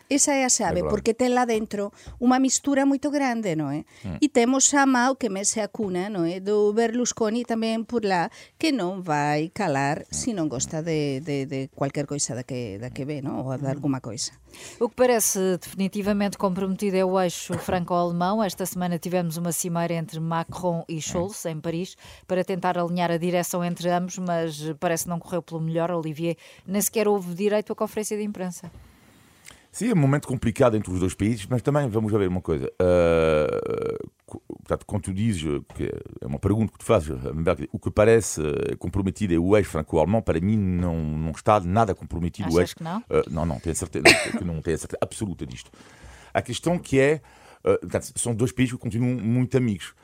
Esa 0.08 0.32
é 0.32 0.44
a 0.44 0.48
chave, 0.48 0.80
é 0.80 0.84
porque 0.88 1.12
ten 1.12 1.36
lá 1.36 1.44
dentro 1.44 1.92
unha 2.16 2.40
mistura 2.40 2.88
moito 2.88 3.12
grande, 3.12 3.52
non 3.52 3.68
é? 3.68 3.84
Mm. 4.00 4.16
E 4.24 4.26
temos 4.32 4.72
a 4.72 4.88
Mao 4.88 5.20
que 5.20 5.28
mese 5.28 5.60
a 5.60 5.68
cuna, 5.68 6.08
non 6.08 6.24
é? 6.24 6.40
Do 6.40 6.72
Berlusconi 6.72 7.44
tamén 7.44 7.84
por 7.84 8.08
lá, 8.08 8.32
que 8.56 8.72
non 8.72 9.04
vai 9.04 9.52
calar 9.52 10.08
mm. 10.08 10.16
se 10.16 10.32
non 10.32 10.48
gosta 10.48 10.80
de, 10.80 11.20
de, 11.20 11.44
de 11.44 11.68
cualquier 11.76 12.08
coisa 12.08 12.32
da 12.32 12.48
que, 12.48 12.80
da 12.80 12.88
que 12.88 13.04
ve, 13.04 13.20
non? 13.20 13.44
Ou 13.44 13.52
de 13.60 13.68
alguma 13.68 14.00
coisa. 14.00 14.32
O 14.80 14.88
que 14.88 14.96
parece 14.96 15.60
definitivamente 15.60 16.40
comprometido 16.40 16.96
é 16.96 17.04
o 17.04 17.20
eixo 17.20 17.52
franco-alemão. 17.60 18.40
Esta 18.40 18.64
semana 18.64 18.96
tivemos 18.96 19.36
uma 19.36 19.52
cimeira 19.52 19.92
entre 19.92 20.16
Macron 20.20 20.88
e 20.88 21.04
Scholz, 21.04 21.44
em 21.44 21.60
Paris, 21.60 22.00
para 22.24 22.40
tentar 22.40 22.80
alinhar 22.80 23.12
a 23.12 23.20
direção 23.20 23.60
entre 23.60 23.92
ambos, 23.92 24.16
mas 24.16 24.56
parece 24.80 25.04
não 25.04 25.20
correu 25.20 25.44
pelo 25.44 25.60
melhor, 25.60 25.92
Olivier 25.92 26.37
nem 26.66 26.80
sequer 26.80 27.08
houve 27.08 27.34
direito 27.34 27.72
à 27.72 27.76
conferência 27.76 28.16
de 28.16 28.22
imprensa. 28.22 28.70
Sim, 29.70 29.90
é 29.90 29.92
um 29.92 29.96
momento 29.96 30.26
complicado 30.26 30.76
entre 30.76 30.90
os 30.92 30.98
dois 30.98 31.14
países, 31.14 31.46
mas 31.46 31.62
também 31.62 31.88
vamos 31.88 32.10
ver 32.10 32.26
uma 32.26 32.40
coisa. 32.40 32.72
Uh, 32.82 34.10
portanto, 34.46 34.84
quando 34.86 35.02
tu 35.02 35.14
dizes, 35.14 35.42
que 35.74 35.84
é 36.20 36.26
uma 36.26 36.38
pergunta 36.38 36.72
que 36.72 36.78
tu 36.78 36.84
fazes, 36.84 37.10
o 37.70 37.78
que 37.78 37.90
parece 37.90 38.40
comprometido 38.78 39.34
é 39.34 39.38
o 39.38 39.56
eixo 39.56 39.70
franco-alemão, 39.70 40.22
para 40.22 40.40
mim 40.40 40.56
não, 40.56 40.96
não 40.96 41.30
está 41.30 41.60
nada 41.60 41.94
comprometido 41.94 42.48
Achas 42.48 42.56
o 42.56 42.60
eixo. 42.60 42.76
Que 42.76 42.82
não? 42.82 42.98
Uh, 43.00 43.30
não, 43.30 43.46
não, 43.46 43.60
tenho 43.60 43.76
certeza, 43.76 44.04
que 44.36 44.44
não 44.44 44.60
tenho 44.62 44.78
certeza 44.78 44.98
absoluta 45.00 45.46
disto. 45.46 45.70
A 46.32 46.42
questão 46.42 46.78
que 46.78 46.98
é, 46.98 47.20
uh, 47.60 47.78
portanto, 47.78 48.12
são 48.16 48.34
dois 48.34 48.50
países 48.50 48.72
que 48.74 48.80
continuam 48.80 49.14
muito 49.20 49.56
amigos. 49.56 49.94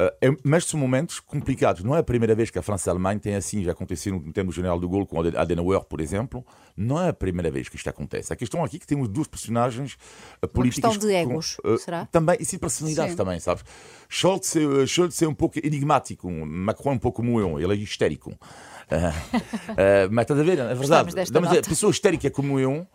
Uh, 0.00 0.36
mas 0.42 0.64
são 0.64 0.80
momentos 0.80 1.20
complicados. 1.20 1.84
Não 1.84 1.94
é 1.94 1.98
a 1.98 2.02
primeira 2.02 2.34
vez 2.34 2.50
que 2.50 2.58
a 2.58 2.62
França 2.62 2.88
e 2.88 2.90
a 2.90 2.92
Alemanha 2.94 3.20
têm 3.20 3.34
assim, 3.34 3.62
já 3.62 3.72
aconteceu 3.72 4.14
no 4.14 4.32
tempo 4.32 4.46
do 4.46 4.52
General 4.52 4.80
de 4.80 4.86
Gaulle 4.86 5.06
com 5.06 5.20
Adenauer, 5.20 5.84
por 5.84 6.00
exemplo. 6.00 6.44
Não 6.74 6.98
é 6.98 7.10
a 7.10 7.12
primeira 7.12 7.50
vez 7.50 7.68
que 7.68 7.76
isto 7.76 7.90
acontece. 7.90 8.32
A 8.32 8.36
questão 8.36 8.64
aqui 8.64 8.76
é 8.76 8.78
que 8.78 8.86
temos 8.86 9.08
duas 9.08 9.26
personagens 9.26 9.98
uh, 10.42 10.48
políticas. 10.48 10.84
Uma 10.84 10.94
questão 10.94 11.08
de 11.08 11.14
egos, 11.14 11.56
com, 11.56 11.74
uh, 11.74 11.78
será? 11.78 12.06
Também, 12.06 12.36
e 12.40 12.44
sim, 12.44 12.58
personalidades 12.58 13.14
também, 13.14 13.38
sabes? 13.40 13.62
Scholz, 14.08 14.54
uh, 14.54 14.86
Scholz 14.86 15.20
é 15.20 15.28
um 15.28 15.34
pouco 15.34 15.58
enigmático, 15.62 16.30
Macron 16.30 16.92
é 16.92 16.94
um 16.94 16.98
pouco 16.98 17.22
moão, 17.22 17.60
ele 17.60 17.74
é 17.74 17.76
histérico. 17.76 18.32
mas 20.10 20.22
estás 20.22 20.40
a 20.40 20.42
ver, 20.42 20.58
é 20.58 20.74
verdade. 20.74 21.18
A 21.58 21.62
pessoa 21.62 21.90
histérica 21.90 22.28
como 22.30 22.58
eu, 22.58 22.86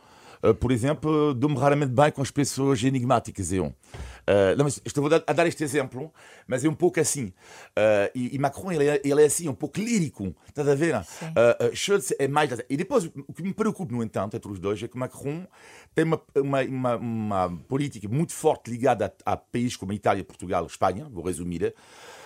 por 0.53 0.71
exemplo, 0.71 1.33
dou-me 1.33 1.57
raramente 1.57 1.91
bem 1.91 2.11
com 2.11 2.21
as 2.21 2.31
pessoas 2.31 2.83
enigmáticas. 2.83 3.51
Eu. 3.51 3.65
Uh, 3.65 4.57
não, 4.57 4.65
mas 4.65 4.81
estou 4.83 5.05
a 5.05 5.33
dar 5.33 5.45
este 5.45 5.63
exemplo, 5.63 6.11
mas 6.47 6.65
é 6.65 6.69
um 6.69 6.73
pouco 6.73 6.99
assim. 6.99 7.25
Uh, 7.25 8.09
e, 8.15 8.35
e, 8.35 8.39
Macron, 8.39 8.71
ele 8.71 8.87
é, 8.87 9.01
ele 9.03 9.21
é 9.21 9.25
assim, 9.25 9.47
um 9.47 9.53
pouco 9.53 9.79
lírico, 9.79 10.35
estás 10.47 10.67
a 10.67 10.73
ver? 10.73 10.95
Uh, 10.95 11.75
Schultz 11.75 12.13
é 12.17 12.27
mais. 12.27 12.49
E 12.67 12.75
depois, 12.75 13.05
o 13.05 13.33
que 13.33 13.43
me 13.43 13.53
preocupa, 13.53 13.93
no 13.93 14.03
entanto, 14.03 14.35
entre 14.35 14.51
os 14.51 14.59
dois, 14.59 14.81
é 14.81 14.87
que 14.87 14.97
Macron 14.97 15.45
tem 15.93 16.05
uma, 16.05 16.21
uma, 16.35 16.61
uma, 16.63 16.95
uma 16.95 17.57
política 17.67 18.07
muito 18.09 18.33
forte 18.33 18.71
ligada 18.71 19.13
a, 19.25 19.33
a 19.33 19.37
países 19.37 19.75
como 19.75 19.91
a 19.91 19.95
Itália, 19.95 20.23
Portugal, 20.23 20.65
Espanha, 20.65 21.07
vou 21.09 21.23
resumir. 21.23 21.73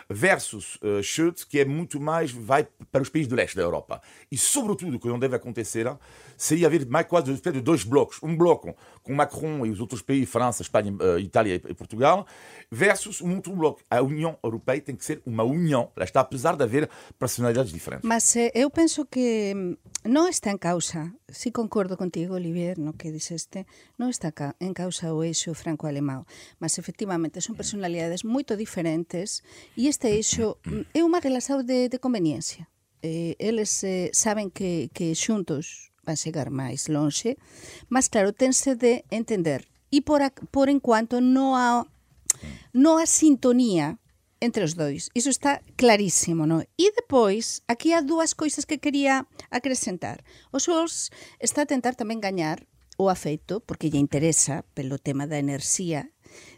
Versus 0.10 0.78
uh, 0.78 1.04
Schultz, 1.04 1.44
que 1.44 1.60
é 1.60 1.66
muito 1.66 2.00
mais, 2.00 2.32
vai 2.32 2.68
para 2.92 3.02
os 3.02 3.10
países 3.10 3.28
do 3.28 3.36
leste 3.36 3.56
da 3.56 3.62
Europa. 3.62 4.02
E, 4.32 4.38
sobretudo, 4.38 4.98
o 4.98 5.00
que 5.00 5.08
não 5.08 5.20
deve 5.20 5.36
acontecer 5.36 5.88
seria 6.36 6.68
haver 6.68 6.86
mais 6.88 7.06
quase 7.06 7.34
de 7.34 7.62
dois 7.62 7.84
blocos. 7.84 8.18
Um 8.24 8.36
bloco 8.36 8.76
com 9.04 9.14
Macron 9.14 9.66
e 9.66 9.70
os 9.70 9.80
outros 9.80 10.02
países, 10.02 10.30
França, 10.30 10.62
Espanha, 10.62 10.92
uh, 10.94 11.20
Itália 11.20 11.56
e 11.56 11.74
Portugal, 11.74 12.26
versus 12.72 13.22
um 13.22 13.36
outro 13.36 13.54
bloco. 13.56 13.82
A 13.90 14.02
União 14.02 14.38
Europeia 14.44 14.82
tem 14.82 14.96
que 14.96 15.06
ser 15.06 15.22
uma 15.26 15.44
união, 15.44 15.92
lá 15.96 16.04
está, 16.04 16.22
apesar 16.22 16.56
de 16.56 16.64
haver 16.64 16.90
personalidades 17.18 17.72
diferentes. 17.72 18.08
Mas 18.08 18.36
eh, 18.36 18.52
eu 18.56 18.70
penso 18.70 19.06
que 19.06 19.54
hum, 19.56 19.76
não 20.06 20.28
está 20.28 20.52
em 20.52 20.58
causa, 20.58 21.12
se 21.28 21.52
concordo 21.52 21.98
contigo, 21.98 22.34
Olivier, 22.34 22.80
no 22.80 22.94
que 22.94 23.12
disseste, 23.12 23.66
não 23.98 24.10
está 24.10 24.32
em 24.60 24.74
causa 24.74 25.14
o 25.14 25.24
eixo 25.24 25.54
franco-alemão, 25.54 26.26
mas 26.60 26.78
efectivamente 26.78 27.42
são 27.42 27.56
personalidades 27.56 28.24
muito 28.24 28.56
diferentes 28.56 29.42
e 29.76 29.88
este 29.88 29.99
este 30.00 30.16
eixo 30.16 30.56
é 30.96 31.04
unha 31.04 31.20
relaxado 31.20 31.60
de, 31.60 31.92
de 31.92 32.00
conveniencia. 32.00 32.72
Eh, 33.04 33.36
eles 33.36 33.84
eh, 33.84 34.08
saben 34.16 34.48
que, 34.48 34.88
que 34.96 35.12
xuntos 35.12 35.92
van 36.08 36.16
chegar 36.16 36.48
máis 36.56 36.88
lonxe, 36.88 37.36
mas 37.92 38.08
claro, 38.08 38.32
tense 38.32 38.80
de 38.80 39.04
entender. 39.12 39.68
E 39.92 40.00
por, 40.00 40.24
a, 40.24 40.32
por 40.56 40.72
enquanto 40.72 41.20
non 41.20 41.52
há, 41.52 41.84
non 42.72 42.96
há 42.96 43.04
sintonía 43.04 44.00
entre 44.40 44.64
os 44.64 44.80
dois. 44.80 45.12
Iso 45.12 45.28
está 45.28 45.60
clarísimo, 45.76 46.48
non? 46.48 46.64
E 46.80 46.96
depois, 46.96 47.68
aquí 47.68 47.92
há 47.92 48.00
dúas 48.00 48.32
coisas 48.32 48.64
que 48.64 48.80
quería 48.80 49.28
acrescentar. 49.52 50.24
O 50.56 50.64
Sols 50.64 51.12
está 51.44 51.68
a 51.68 51.72
tentar 51.76 52.00
tamén 52.00 52.24
gañar 52.24 52.64
o 52.96 53.12
afeito, 53.12 53.60
porque 53.68 53.92
lle 53.92 54.00
interesa 54.00 54.64
pelo 54.72 54.96
tema 54.96 55.28
da 55.28 55.44
enerxía, 55.44 56.08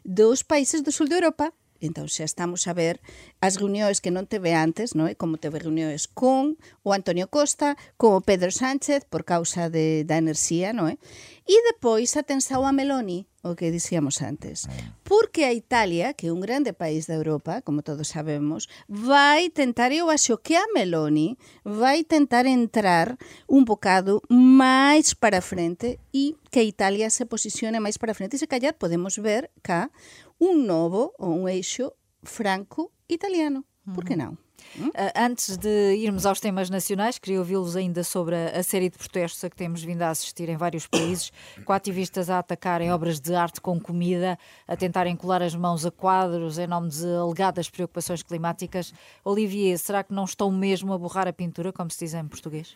dos 0.06 0.46
países 0.46 0.86
do 0.86 0.94
sul 0.94 1.10
de 1.10 1.18
Europa, 1.18 1.58
Entón, 1.82 2.06
estamos 2.06 2.70
a 2.70 2.74
ver 2.78 3.02
as 3.42 3.58
reunións 3.58 4.06
que 4.06 4.14
non 4.14 4.30
teve 4.30 4.54
antes, 4.54 4.94
non 4.94 5.10
é? 5.10 5.18
como 5.18 5.42
teve 5.42 5.58
reunións 5.58 6.06
con 6.06 6.62
o 6.86 6.94
Antonio 6.94 7.26
Costa, 7.26 7.74
con 7.98 8.14
o 8.14 8.22
Pedro 8.22 8.54
Sánchez, 8.54 9.10
por 9.10 9.26
causa 9.26 9.74
de, 9.74 10.06
da 10.06 10.22
enerxía, 10.22 10.78
non 10.78 10.94
é? 10.94 11.02
E 11.50 11.58
depois 11.74 12.14
atensao 12.14 12.70
a 12.70 12.72
Meloni, 12.72 13.26
o 13.42 13.58
que 13.58 13.74
dicíamos 13.74 14.22
antes. 14.22 14.70
Porque 15.04 15.44
a 15.44 15.52
Italia, 15.52 16.14
que 16.14 16.30
é 16.30 16.32
un 16.32 16.40
grande 16.40 16.72
país 16.72 17.10
da 17.10 17.18
Europa, 17.18 17.66
como 17.66 17.82
todos 17.82 18.14
sabemos, 18.14 18.70
vai 18.86 19.50
tentar, 19.50 19.90
eu 19.90 20.14
acho 20.14 20.38
que 20.38 20.54
a 20.54 20.70
Meloni 20.78 21.42
vai 21.66 22.06
tentar 22.06 22.46
entrar 22.46 23.18
un 23.50 23.66
bocado 23.66 24.22
máis 24.30 25.18
para 25.18 25.42
frente 25.42 25.98
e 26.14 26.38
que 26.54 26.62
a 26.62 26.70
Italia 26.70 27.10
se 27.10 27.26
posicione 27.26 27.82
máis 27.82 27.98
para 27.98 28.14
frente. 28.14 28.38
E 28.38 28.40
se 28.40 28.46
callar 28.46 28.78
podemos 28.78 29.18
ver 29.18 29.50
cá 29.66 29.90
um 30.42 30.58
novo 30.58 31.14
ou 31.20 31.42
um 31.42 31.48
eixo 31.48 31.92
franco-italiano. 32.24 33.64
Por 33.94 34.04
que 34.04 34.16
não? 34.16 34.38
Hum? 34.78 34.92
Antes 35.16 35.58
de 35.58 35.96
irmos 35.96 36.26
aos 36.26 36.40
temas 36.40 36.70
nacionais, 36.70 37.18
queria 37.18 37.40
ouvi-los 37.40 37.76
ainda 37.76 38.04
sobre 38.04 38.36
a, 38.36 38.62
série 38.64 38.90
de 38.90 38.98
protestos 38.98 39.44
a 39.44 39.50
que 39.50 39.56
temos 39.56 39.84
vindo 39.84 40.02
a 40.02 40.10
assistir 40.10 40.50
em 40.50 40.58
vários 40.58 40.88
países, 40.88 41.32
com 41.66 41.74
ativistas 41.74 42.30
a 42.30 42.40
atacarem 42.40 42.92
obras 42.92 43.20
de 43.20 43.34
arte 43.34 43.60
com 43.60 43.80
comida, 43.80 44.38
a 44.68 44.76
tentarem 44.76 45.16
colar 45.16 45.42
as 45.42 45.56
mãos 45.56 45.86
a 45.86 45.92
quadros 45.92 46.58
em 46.58 46.68
nome 46.68 46.90
de 46.90 47.08
alegadas 47.08 47.70
preocupações 47.70 48.24
climáticas. 48.24 48.94
Olivier, 49.24 49.78
será 49.78 50.04
que 50.04 50.14
não 50.14 50.26
estão 50.26 50.52
mesmo 50.52 50.94
a 50.94 50.98
borrar 50.98 51.28
a 51.28 51.34
pintura, 51.34 51.74
como 51.74 51.90
se 51.92 52.00
diz 52.00 52.14
em 52.14 52.28
português? 52.28 52.76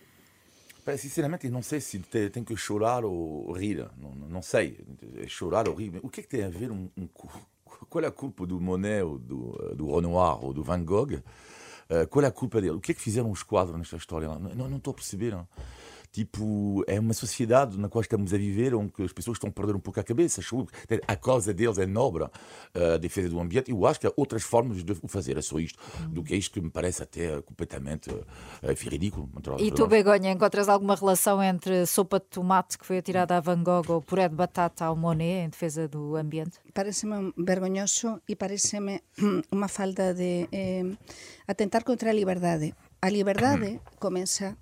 Sinceramente, 0.98 1.50
não 1.50 1.64
sei 1.64 1.82
se 1.82 1.98
tem 2.00 2.44
que 2.44 2.56
chorar 2.56 3.04
ou 3.04 3.52
rir. 3.54 3.90
Não, 3.98 4.14
não 4.14 4.42
sei. 4.42 4.86
Chorar 5.28 5.68
ou 5.68 5.74
rir. 5.74 6.00
O 6.04 6.10
que, 6.10 6.20
é 6.20 6.24
que 6.24 6.30
tem 6.30 6.44
a 6.44 6.50
ver 6.50 6.72
um, 6.72 6.90
um 6.96 7.08
qual 7.90 8.06
a 8.06 8.12
culpa 8.12 8.46
do 8.46 8.60
Monet 8.60 9.04
ou 9.04 9.18
do, 9.18 9.52
do 9.76 9.96
Renoir 9.96 10.44
ou 10.44 10.54
do 10.54 10.64
Van 10.64 10.84
Gogh? 10.84 11.14
Uh, 11.90 12.08
qual 12.10 12.26
é 12.26 12.28
a 12.28 12.32
culpa 12.32 12.60
dele? 12.60 12.76
O 12.76 12.80
que 12.80 12.92
é 12.92 12.96
que 12.96 13.02
fizeram 13.02 13.30
os 13.30 13.44
quadros 13.44 13.78
nesta 13.78 13.96
história? 13.96 14.28
Não, 14.28 14.70
não 14.70 14.78
estou 14.78 14.92
a 14.92 14.96
perceber. 14.96 15.32
Não? 15.32 15.48
Tipo, 16.16 16.82
é 16.88 16.98
uma 16.98 17.14
sociedade 17.14 17.78
na 17.78 17.90
qual 17.90 18.02
estamos 18.02 18.34
a 18.34 18.38
viver 18.38 18.74
onde 18.74 18.90
as 19.04 19.12
pessoas 19.12 19.36
estão 19.36 19.50
a 19.50 19.52
perder 19.52 19.76
um 19.76 19.82
pouco 19.82 20.00
a 20.00 20.04
cabeça. 20.04 20.40
A 21.06 21.16
causa 21.18 21.54
deles 21.54 21.78
é 21.78 21.86
nobre, 21.86 22.24
a 22.24 22.96
defesa 22.96 23.28
do 23.28 23.38
ambiente. 23.38 23.70
Eu 23.70 23.86
acho 23.86 24.00
que 24.00 24.08
há 24.08 24.14
outras 24.16 24.42
formas 24.42 24.82
de 24.82 24.94
o 25.02 25.10
fazer. 25.10 25.38
É 25.38 25.42
só 25.42 25.60
isto, 25.60 25.78
do 26.08 26.24
que 26.24 26.34
é 26.34 26.38
isto 26.38 26.54
que 26.54 26.62
me 26.62 26.70
parece 26.70 27.04
até 27.04 27.42
completamente 27.42 28.10
uh, 28.12 28.24
ridículo. 28.90 29.30
E 29.60 29.70
tu, 29.72 29.88
Begonha, 29.88 30.32
encontras 30.32 30.70
alguma 30.70 30.96
relação 30.96 31.44
entre 31.44 31.86
sopa 31.86 32.18
de 32.18 32.28
tomate 32.28 32.78
que 32.78 32.86
foi 32.86 33.00
atirada 33.00 33.36
a 33.36 33.42
Van 33.42 33.62
Gogh 33.62 33.90
ou 33.90 34.02
puré 34.02 34.30
de 34.30 34.36
batata 34.36 34.86
ao 34.86 34.96
Monet 34.96 35.48
em 35.48 35.50
defesa 35.50 35.86
do 35.86 36.16
ambiente? 36.16 36.60
Parece-me 36.74 37.34
vergonhoso 37.38 38.22
e 38.26 38.38
parece-me 38.38 39.02
uma 39.52 39.68
falta 39.68 40.14
de 40.14 40.48
eh, 40.50 40.86
atentar 41.46 41.84
contra 41.84 42.10
a 42.10 42.14
liberdade. 42.14 42.74
A 43.02 43.10
liberdade 43.10 43.82
começa 44.00 44.56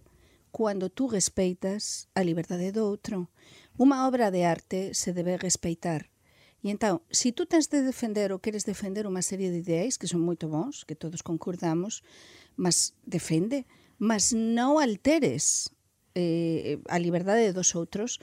cuando 0.53 0.93
tú 0.93 1.09
respeitas 1.09 2.07
a 2.13 2.21
liberdade 2.21 2.69
do 2.69 2.85
outro. 2.85 3.33
Unha 3.73 4.05
obra 4.05 4.29
de 4.29 4.45
arte 4.45 4.93
se 4.93 5.09
debe 5.09 5.41
respeitar. 5.41 6.13
E 6.61 6.69
entón, 6.69 7.01
se 7.09 7.33
tú 7.33 7.49
tens 7.49 7.73
de 7.73 7.81
defender 7.81 8.29
ou 8.29 8.37
queres 8.37 8.61
defender 8.61 9.09
unha 9.09 9.25
serie 9.25 9.49
de 9.49 9.65
ideais 9.65 9.97
que 9.97 10.05
son 10.05 10.21
moito 10.21 10.45
bons, 10.45 10.85
que 10.85 10.93
todos 10.93 11.25
concordamos, 11.25 12.05
mas 12.53 12.93
defende, 13.01 13.65
mas 13.97 14.29
non 14.29 14.77
alteres 14.77 15.73
eh, 16.13 16.77
a 16.85 17.01
liberdade 17.01 17.49
dos 17.49 17.73
outros 17.73 18.21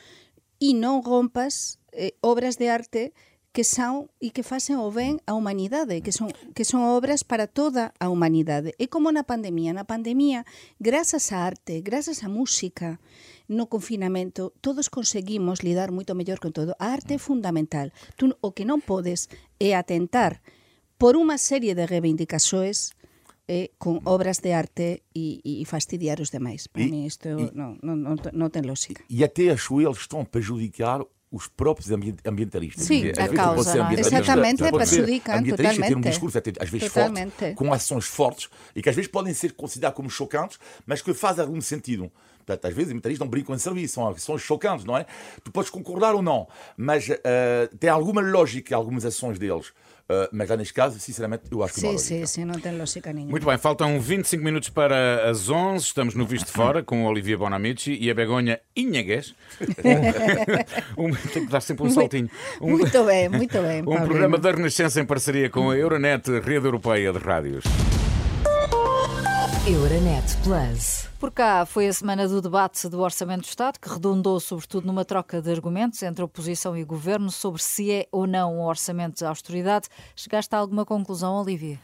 e 0.62 0.70
non 0.70 1.02
rompas 1.02 1.82
eh, 1.90 2.14
obras 2.22 2.62
de 2.62 2.70
arte 2.70 3.02
que 3.10 3.20
son 3.66 4.06
e 4.22 4.30
que 4.30 4.46
facen 4.46 4.78
o 4.78 4.94
ben 4.94 5.18
á 5.26 5.34
humanidade, 5.34 6.00
que 6.06 6.14
son, 6.14 6.30
que 6.54 6.62
son 6.62 6.86
obras 6.86 7.26
para 7.26 7.50
toda 7.50 7.90
a 7.98 8.06
humanidade. 8.06 8.78
É 8.78 8.86
como 8.86 9.10
na 9.10 9.26
pandemia. 9.26 9.74
Na 9.74 9.82
pandemia, 9.82 10.46
grazas 10.78 11.34
á 11.34 11.42
arte, 11.42 11.82
grazas 11.82 12.22
á 12.22 12.30
música, 12.30 13.02
no 13.50 13.66
confinamento, 13.66 14.54
todos 14.62 14.86
conseguimos 14.86 15.66
lidar 15.66 15.90
moito 15.90 16.14
mellor 16.14 16.38
con 16.38 16.54
todo. 16.54 16.78
A 16.78 16.94
arte 16.94 17.18
é 17.18 17.20
fundamental. 17.20 17.90
Tú, 18.14 18.38
o 18.38 18.54
que 18.54 18.62
non 18.62 18.78
podes 18.78 19.26
é 19.58 19.74
atentar 19.74 20.38
por 20.94 21.18
unha 21.18 21.34
serie 21.34 21.74
de 21.74 21.90
reivindicações 21.90 22.94
eh, 23.50 23.74
con 23.82 23.98
obras 24.06 24.38
de 24.46 24.54
arte 24.54 25.02
e, 25.10 25.42
e 25.42 25.66
fastidiar 25.66 26.22
os 26.22 26.30
demais. 26.30 26.70
Para 26.70 26.86
mí 26.86 27.02
isto 27.02 27.34
non, 27.50 27.82
non, 27.82 27.98
non, 27.98 28.14
non 28.14 28.48
ten 28.54 28.62
lógica. 28.62 29.02
E 29.10 29.26
até 29.26 29.50
acho 29.50 29.82
eles 29.82 29.98
estão 29.98 30.22
a 30.22 30.28
prejudicar 30.30 31.02
os 31.30 31.46
próprios 31.46 31.90
ambientalistas. 32.24 32.84
Sim, 32.84 33.10
a 33.10 33.28
causa? 33.28 33.78
É? 33.78 34.00
Exatamente, 34.00 34.64
é 34.64 34.72
prejudicam 34.72 35.42
totalmente. 35.44 35.88
ter 35.88 35.96
um 35.96 36.00
discurso 36.00 36.38
às 36.38 36.68
vezes 36.68 36.92
totalmente. 36.92 37.32
forte, 37.32 37.54
com 37.54 37.72
ações 37.72 38.06
fortes, 38.06 38.48
e 38.74 38.82
que 38.82 38.88
às 38.88 38.96
vezes 38.96 39.10
podem 39.10 39.32
ser 39.32 39.52
consideradas 39.52 39.96
como 39.96 40.10
chocantes, 40.10 40.58
mas 40.84 41.00
que 41.00 41.14
fazem 41.14 41.44
algum 41.44 41.60
sentido. 41.60 42.10
Portanto, 42.38 42.64
às 42.64 42.74
vezes 42.74 42.88
os 42.88 42.90
ambientalistas 42.92 43.24
não 43.24 43.30
brincam 43.30 43.54
em 43.54 43.58
serviço, 43.58 43.94
são, 43.94 44.18
são 44.18 44.38
chocantes, 44.38 44.84
não 44.84 44.96
é? 44.96 45.06
Tu 45.44 45.52
podes 45.52 45.70
concordar 45.70 46.14
ou 46.14 46.22
não, 46.22 46.48
mas 46.76 47.08
uh, 47.08 47.76
tem 47.78 47.88
alguma 47.88 48.20
lógica 48.20 48.74
algumas 48.74 49.04
ações 49.04 49.38
deles. 49.38 49.72
Uh, 50.10 50.26
mas 50.32 50.48
lá 50.48 50.56
neste 50.56 50.74
caso, 50.74 50.98
sinceramente, 50.98 51.44
eu 51.52 51.62
acho 51.62 51.74
que 51.74 51.80
sim, 51.80 51.92
não 51.92 51.98
Sim, 51.98 52.26
sim, 52.26 52.44
não 52.44 52.58
tem 52.58 52.76
lógica 52.76 53.12
nenhuma. 53.12 53.30
Muito 53.30 53.46
bem, 53.46 53.56
faltam 53.56 54.00
25 54.00 54.42
minutos 54.42 54.68
para 54.68 55.30
as 55.30 55.48
11. 55.48 55.84
Estamos 55.84 56.16
no 56.16 56.26
Visto 56.26 56.50
Fora 56.50 56.82
com 56.84 57.04
o 57.04 57.06
Olivia 57.06 57.38
Bonamici 57.38 57.96
e 57.96 58.10
a 58.10 58.14
Begonha 58.14 58.58
Inhagues. 58.74 59.34
Um, 60.96 61.06
um, 61.06 61.14
tem 61.14 61.46
que 61.46 61.52
dar 61.52 61.60
sempre 61.60 61.86
um 61.86 61.90
saltinho. 61.90 62.28
Um, 62.60 62.70
muito 62.70 63.04
bem, 63.04 63.28
muito 63.28 63.58
bem. 63.62 63.82
Um 63.86 64.04
programa 64.04 64.38
da 64.38 64.50
Renascença 64.50 65.00
em 65.00 65.04
parceria 65.04 65.48
com 65.48 65.70
a 65.70 65.76
Euronet, 65.76 66.28
Rede 66.40 66.66
Europeia 66.66 67.12
de 67.12 67.18
Rádios. 67.18 67.64
Euronet 69.70 70.36
Plus. 70.42 71.08
Por 71.20 71.30
cá 71.30 71.64
foi 71.64 71.86
a 71.86 71.92
semana 71.92 72.26
do 72.26 72.42
debate 72.42 72.88
do 72.88 72.98
Orçamento 72.98 73.42
do 73.42 73.46
Estado, 73.46 73.78
que 73.78 73.88
redundou 73.88 74.40
sobretudo 74.40 74.84
numa 74.84 75.04
troca 75.04 75.40
de 75.40 75.48
argumentos 75.48 76.02
entre 76.02 76.24
oposição 76.24 76.76
e 76.76 76.82
governo 76.82 77.30
sobre 77.30 77.62
se 77.62 77.92
é 77.92 78.06
ou 78.10 78.26
não 78.26 78.56
um 78.56 78.64
orçamento 78.64 79.18
de 79.18 79.24
austeridade. 79.24 79.86
Chegaste 80.16 80.52
a 80.56 80.58
alguma 80.58 80.84
conclusão, 80.84 81.40
Olivia? 81.40 81.78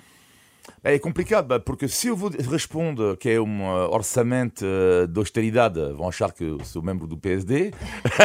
É 0.83 0.99
complicado, 0.99 1.61
porque 1.61 1.87
se 1.87 2.09
eu 2.09 2.17
vou 2.17 2.29
responder 2.51 3.17
que 3.19 3.31
é 3.31 3.41
um 3.41 3.65
orçamento 3.65 4.65
de 5.09 5.19
austeridade, 5.19 5.81
vão 5.93 6.09
achar 6.09 6.33
que 6.33 6.59
sou 6.65 6.83
membro 6.83 7.07
do 7.07 7.17
PSD, 7.17 7.71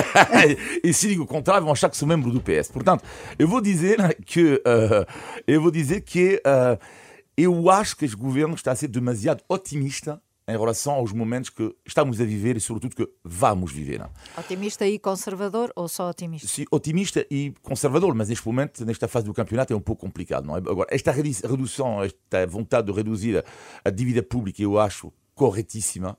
e 0.83 0.91
se 0.91 1.07
digo 1.07 1.23
o 1.23 1.27
contrário, 1.27 1.63
vão 1.63 1.73
achar 1.73 1.87
que 1.87 1.97
sou 1.97 2.07
membro 2.07 2.31
do 2.31 2.41
PS. 2.41 2.71
Portanto, 2.71 3.03
eu 3.37 3.47
vou 3.47 3.61
dizer 3.61 4.17
que, 4.25 4.55
uh, 4.55 5.05
eu 5.45 5.61
vou 5.61 5.69
dizer 5.69 6.01
que 6.01 6.41
uh, 6.45 7.00
eu 7.38 7.69
acho 7.69 7.95
que 7.95 8.05
o 8.05 8.17
governo 8.17 8.55
está 8.55 8.71
a 8.71 8.75
ser 8.75 8.88
demasiado 8.88 9.43
otimista 9.47 10.21
em 10.47 10.57
relação 10.57 10.93
aos 10.93 11.13
momentos 11.13 11.50
que 11.50 11.73
estamos 11.85 12.19
a 12.19 12.25
viver 12.25 12.57
e, 12.57 12.59
sobretudo, 12.59 12.95
que 12.95 13.09
vamos 13.23 13.71
viver. 13.71 14.01
Otimista 14.38 14.85
e 14.85 15.00
conservador 15.00 15.71
ou 15.75 15.88
só 15.88 16.09
otimista? 16.09 16.47
Sim, 16.47 16.65
otimista 16.71 17.25
e 17.29 17.53
conservador, 17.61 18.13
mas 18.13 18.29
neste 18.29 18.45
momento, 18.45 18.83
nesta 18.85 19.07
fase 19.07 19.25
do 19.25 19.33
campeonato, 19.33 19.71
é 19.71 19.75
um 19.75 19.81
pouco 19.81 20.05
complicado. 20.05 20.45
Não 20.45 20.55
é? 20.55 20.59
Agora, 20.59 20.88
esta 20.91 21.11
redução, 21.11 22.03
esta 22.03 22.45
vontade 22.47 22.88
de 22.88 22.93
reduzir 22.93 23.43
a 23.83 23.89
dívida 23.89 24.21
pública, 24.21 24.61
eu 24.61 24.79
acho 24.79 25.13
corretíssima. 25.33 26.17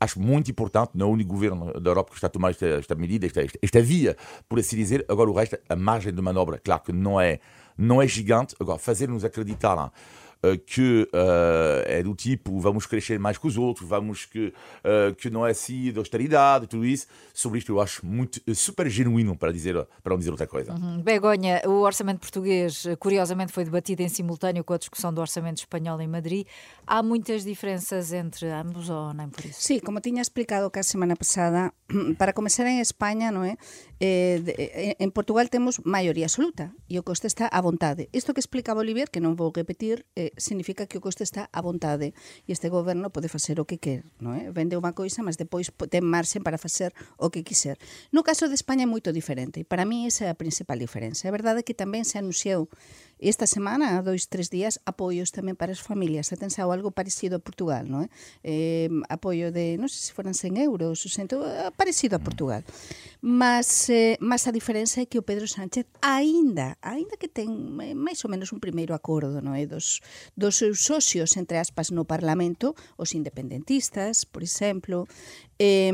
Acho 0.00 0.18
muito 0.18 0.50
importante, 0.50 0.92
não 0.94 1.06
é 1.06 1.08
o 1.10 1.12
único 1.12 1.30
governo 1.30 1.78
da 1.78 1.90
Europa 1.90 2.10
que 2.10 2.16
está 2.16 2.26
a 2.28 2.30
tomar 2.30 2.50
esta, 2.50 2.64
esta 2.66 2.94
medida, 2.94 3.26
esta, 3.26 3.42
esta, 3.42 3.58
esta 3.60 3.82
via, 3.82 4.16
por 4.48 4.58
assim 4.58 4.76
dizer. 4.76 5.04
Agora, 5.08 5.28
o 5.28 5.34
resto, 5.34 5.58
a 5.68 5.76
margem 5.76 6.12
de 6.12 6.22
manobra, 6.22 6.58
claro 6.58 6.82
que 6.82 6.92
não 6.92 7.20
é, 7.20 7.38
não 7.76 8.00
é 8.00 8.08
gigante. 8.08 8.54
Agora, 8.58 8.78
fazer-nos 8.78 9.26
acreditar 9.26 9.92
que 10.66 11.08
é 11.84 12.02
do 12.02 12.14
tipo 12.14 12.58
vamos 12.60 12.86
crescer 12.86 13.18
mais 13.18 13.38
que 13.38 13.46
os 13.46 13.56
outros, 13.56 13.88
vamos 13.88 14.26
que, 14.26 14.52
que 15.18 15.30
não 15.30 15.46
é 15.46 15.50
assim 15.50 15.92
de 15.92 15.98
austeridade, 15.98 16.66
tudo 16.66 16.84
isso. 16.84 17.06
Sobre 17.32 17.58
isto 17.58 17.72
eu 17.72 17.80
acho 17.80 18.04
muito 18.04 18.40
super 18.54 18.88
genuíno 18.88 19.36
para 19.36 19.52
dizer 19.52 19.74
para 20.02 20.10
não 20.10 20.18
dizer 20.18 20.30
outra 20.30 20.46
coisa. 20.46 20.72
Uhum. 20.72 21.02
Begonha, 21.02 21.62
o 21.66 21.80
orçamento 21.82 22.20
português, 22.20 22.86
curiosamente, 22.98 23.52
foi 23.52 23.64
debatido 23.64 24.02
em 24.02 24.08
simultâneo 24.08 24.64
com 24.64 24.74
a 24.74 24.78
discussão 24.78 25.12
do 25.12 25.20
orçamento 25.20 25.58
espanhol 25.58 26.00
em 26.00 26.08
Madrid. 26.08 26.46
Há 26.86 27.02
muitas 27.02 27.44
diferenças 27.44 28.12
entre 28.12 28.50
ambos 28.50 28.88
ou 28.88 29.12
nem 29.12 29.28
por 29.28 29.44
isso? 29.44 29.60
Sí, 29.60 29.80
como 29.80 30.00
tiña 30.00 30.22
explicado 30.22 30.70
que 30.70 30.78
a 30.78 30.82
semana 30.82 31.16
pasada, 31.16 31.72
para 32.18 32.32
comenzar 32.32 32.66
en 32.66 32.80
España, 32.80 33.30
non 33.30 33.44
é? 33.44 33.56
Eh, 34.00 34.40
eh, 34.46 34.96
en 34.98 35.10
Portugal 35.10 35.50
temos 35.50 35.82
maioría 35.84 36.26
absoluta 36.26 36.72
e 36.86 36.98
o 36.98 37.02
coste 37.02 37.26
está 37.26 37.50
a 37.50 37.60
vontade. 37.60 38.08
Isto 38.12 38.32
que 38.32 38.40
explicaba 38.40 38.80
Olivier, 38.80 39.10
que 39.10 39.20
non 39.20 39.34
vou 39.34 39.50
repetir, 39.50 40.06
eh, 40.14 40.27
significa 40.36 40.84
que 40.84 40.98
o 40.98 41.04
coste 41.04 41.24
está 41.24 41.48
a 41.52 41.60
vontade 41.62 42.12
e 42.44 42.52
este 42.52 42.68
goberno 42.68 43.08
pode 43.08 43.32
facer 43.32 43.56
o 43.60 43.64
que 43.64 43.80
quer, 43.80 44.04
non 44.20 44.36
é? 44.36 44.52
Vende 44.52 44.76
unha 44.76 44.92
coisa, 44.92 45.24
mas 45.24 45.40
depois 45.40 45.72
ten 45.88 46.04
marxen 46.04 46.44
para 46.44 46.60
facer 46.60 46.92
o 47.16 47.32
que 47.32 47.46
quiser. 47.46 47.80
No 48.12 48.20
caso 48.20 48.46
de 48.50 48.56
España 48.56 48.84
é 48.84 48.90
moito 48.90 49.14
diferente 49.14 49.62
e 49.62 49.64
para 49.64 49.88
mí 49.88 50.04
esa 50.04 50.26
é 50.26 50.30
a 50.30 50.36
principal 50.36 50.76
diferenza. 50.76 51.26
É 51.26 51.32
verdade 51.32 51.64
que 51.64 51.72
tamén 51.72 52.04
se 52.04 52.20
anunciou 52.20 52.68
esta 53.18 53.46
semana, 53.46 54.00
dois, 54.02 54.30
tres 54.30 54.48
días, 54.50 54.78
apoios 54.86 55.34
tamén 55.34 55.58
para 55.58 55.74
as 55.74 55.82
familias. 55.82 56.30
Atensao, 56.30 56.70
algo 56.70 56.94
parecido 56.94 57.38
a 57.38 57.42
Portugal, 57.42 57.90
non 57.90 58.06
é? 58.06 58.08
Eh, 58.46 58.88
apoio 59.10 59.50
de, 59.50 59.74
non 59.74 59.90
sei 59.90 60.10
se 60.10 60.12
foran 60.14 60.38
100 60.38 60.54
euros, 60.62 61.02
100, 61.02 61.74
parecido 61.74 62.14
a 62.14 62.22
mm. 62.22 62.26
Portugal. 62.26 62.62
Mas, 63.18 63.90
eh, 63.90 64.14
mas 64.22 64.46
a 64.46 64.54
diferenza 64.54 65.02
é 65.02 65.06
que 65.10 65.18
o 65.18 65.26
Pedro 65.26 65.50
Sánchez 65.50 65.90
aínda, 65.98 66.78
aínda 66.78 67.18
que 67.18 67.26
ten 67.26 67.50
máis 67.98 68.22
ou 68.22 68.30
menos 68.30 68.54
un 68.54 68.62
primeiro 68.62 68.94
acordo, 68.94 69.42
non 69.42 69.58
é? 69.58 69.66
Dos, 69.66 69.98
dos 70.38 70.54
seus 70.54 70.86
socios, 70.86 71.34
entre 71.34 71.58
aspas, 71.58 71.90
no 71.90 72.06
Parlamento, 72.06 72.78
os 72.94 73.18
independentistas, 73.18 74.22
por 74.22 74.46
exemplo, 74.46 75.10
eh, 75.58 75.90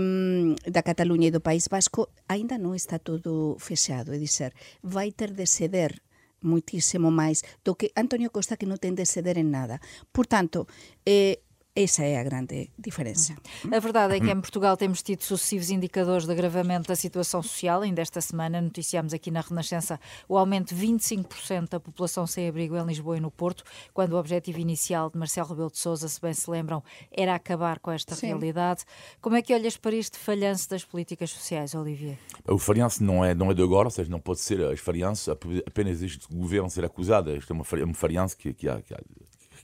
da 0.69 0.85
Cataluña 0.85 1.33
e 1.33 1.35
do 1.35 1.41
País 1.41 1.73
Vasco, 1.73 2.13
aínda 2.29 2.61
non 2.61 2.77
está 2.77 3.01
todo 3.01 3.57
fechado, 3.57 4.13
é 4.13 4.21
dizer, 4.21 4.53
vai 4.85 5.09
ter 5.09 5.33
de 5.33 5.49
ceder 5.49 6.05
muitísimo 6.45 7.09
máis 7.09 7.43
do 7.65 7.75
que 7.75 7.91
Antonio 7.97 8.29
Costa 8.29 8.61
que 8.61 8.69
non 8.69 8.79
ten 8.79 8.95
de 8.95 9.09
ceder 9.09 9.41
en 9.41 9.51
nada. 9.51 9.81
Por 10.13 10.29
tanto, 10.29 10.69
eh, 11.09 11.41
essa 11.77 12.05
é 12.05 12.21
a 12.21 12.23
grande 12.23 12.71
diferença. 12.79 13.35
A 13.65 13.81
verdade 13.81 14.15
é 14.15 14.21
que 14.21 14.31
em 14.31 14.41
Portugal 14.41 14.77
temos 14.77 15.03
tido 15.03 15.23
sucessivos 15.23 15.71
indicadores 15.71 16.25
de 16.25 16.31
agravamento 16.31 16.87
da 16.87 16.95
situação 16.95 17.43
social. 17.43 17.83
Ainda 17.83 18.01
esta 18.01 18.21
semana 18.21 18.61
noticiámos 18.61 19.13
aqui 19.13 19.29
na 19.29 19.41
Renascença 19.41 19.99
o 20.29 20.39
aumento 20.39 20.73
de 20.73 20.87
25% 20.87 21.71
da 21.71 21.81
população 21.81 22.29
sem 22.29 22.49
abrigo 22.49 22.77
em 22.77 22.87
Lisboa 22.87 23.17
e 23.17 23.21
no 23.21 23.29
Porto, 23.29 23.65
quando 23.93 24.13
o 24.13 24.19
objetivo 24.19 24.61
inicial 24.61 25.11
de 25.11 25.19
Marcelo 25.19 25.49
Rebelo 25.49 25.69
de 25.69 25.79
Sousa, 25.79 26.07
se 26.07 26.21
bem 26.21 26.33
se 26.33 26.49
lembram, 26.49 26.81
era 27.11 27.35
acabar 27.35 27.81
com 27.81 27.91
esta 27.91 28.15
Sim. 28.15 28.29
realidade. 28.29 28.85
Como 29.21 29.35
é 29.35 29.43
que 29.43 29.53
olhas 29.53 29.77
para 29.77 29.97
este 29.97 30.17
falhanço 30.17 30.71
das 30.71 30.85
políticas 30.85 31.31
sociais, 31.31 31.75
Olivier? 31.75 32.19
O 32.47 32.57
falhanço 32.57 33.03
não 33.03 33.25
é, 33.25 33.35
não 33.35 33.51
é 33.51 33.55
de 33.55 33.63
agora, 33.63 33.89
ou 33.89 33.91
seja, 33.91 34.09
não 34.09 34.21
pode 34.21 34.39
ser 34.39 34.63
as 34.63 34.79
falhanças 34.79 35.37
apenas 35.67 36.03
este 36.03 36.33
governo 36.33 36.71
ser 36.71 36.85
acusado. 36.85 37.35
Isto 37.35 37.53
é 37.53 37.57
uma, 37.57 37.65
uma 37.85 37.95
falhança 37.95 38.37
que, 38.37 38.55
que, 38.55 38.69
há, 38.69 38.81
que, 38.81 38.95
há, 38.95 39.01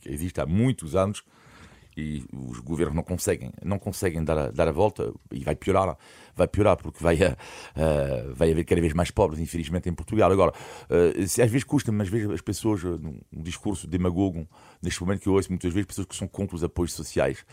que 0.00 0.08
existe 0.08 0.40
há 0.40 0.46
muitos 0.46 0.96
anos 0.96 1.22
e 1.96 2.24
os 2.32 2.58
governos 2.60 2.94
não 2.94 3.02
conseguem, 3.02 3.52
não 3.62 3.78
conseguem 3.78 4.22
dar 4.22 4.38
a, 4.38 4.50
dar 4.50 4.68
a 4.68 4.72
volta 4.72 5.12
e 5.30 5.40
vai 5.40 5.54
piorar, 5.54 5.96
vai 6.34 6.46
piorar 6.46 6.76
porque 6.76 7.02
vai, 7.02 7.16
uh, 7.16 7.36
vai 8.34 8.52
haver 8.52 8.64
cada 8.64 8.80
vez 8.80 8.92
mais 8.92 9.10
pobres, 9.10 9.40
infelizmente, 9.40 9.88
em 9.88 9.92
Portugal. 9.92 10.30
Agora, 10.30 10.52
uh, 10.52 11.22
às 11.22 11.36
vezes 11.36 11.64
custa, 11.64 11.90
mas 11.90 12.08
vejo 12.08 12.32
as 12.32 12.40
pessoas, 12.40 12.82
num 12.82 13.20
discurso 13.32 13.86
demagogo, 13.86 14.46
neste 14.82 15.00
momento 15.00 15.20
que 15.20 15.28
eu 15.28 15.34
ouço 15.34 15.50
muitas 15.50 15.72
vezes, 15.72 15.86
pessoas 15.86 16.06
que 16.06 16.16
são 16.16 16.28
contra 16.28 16.56
os 16.56 16.64
apoios 16.64 16.92
sociais. 16.92 17.44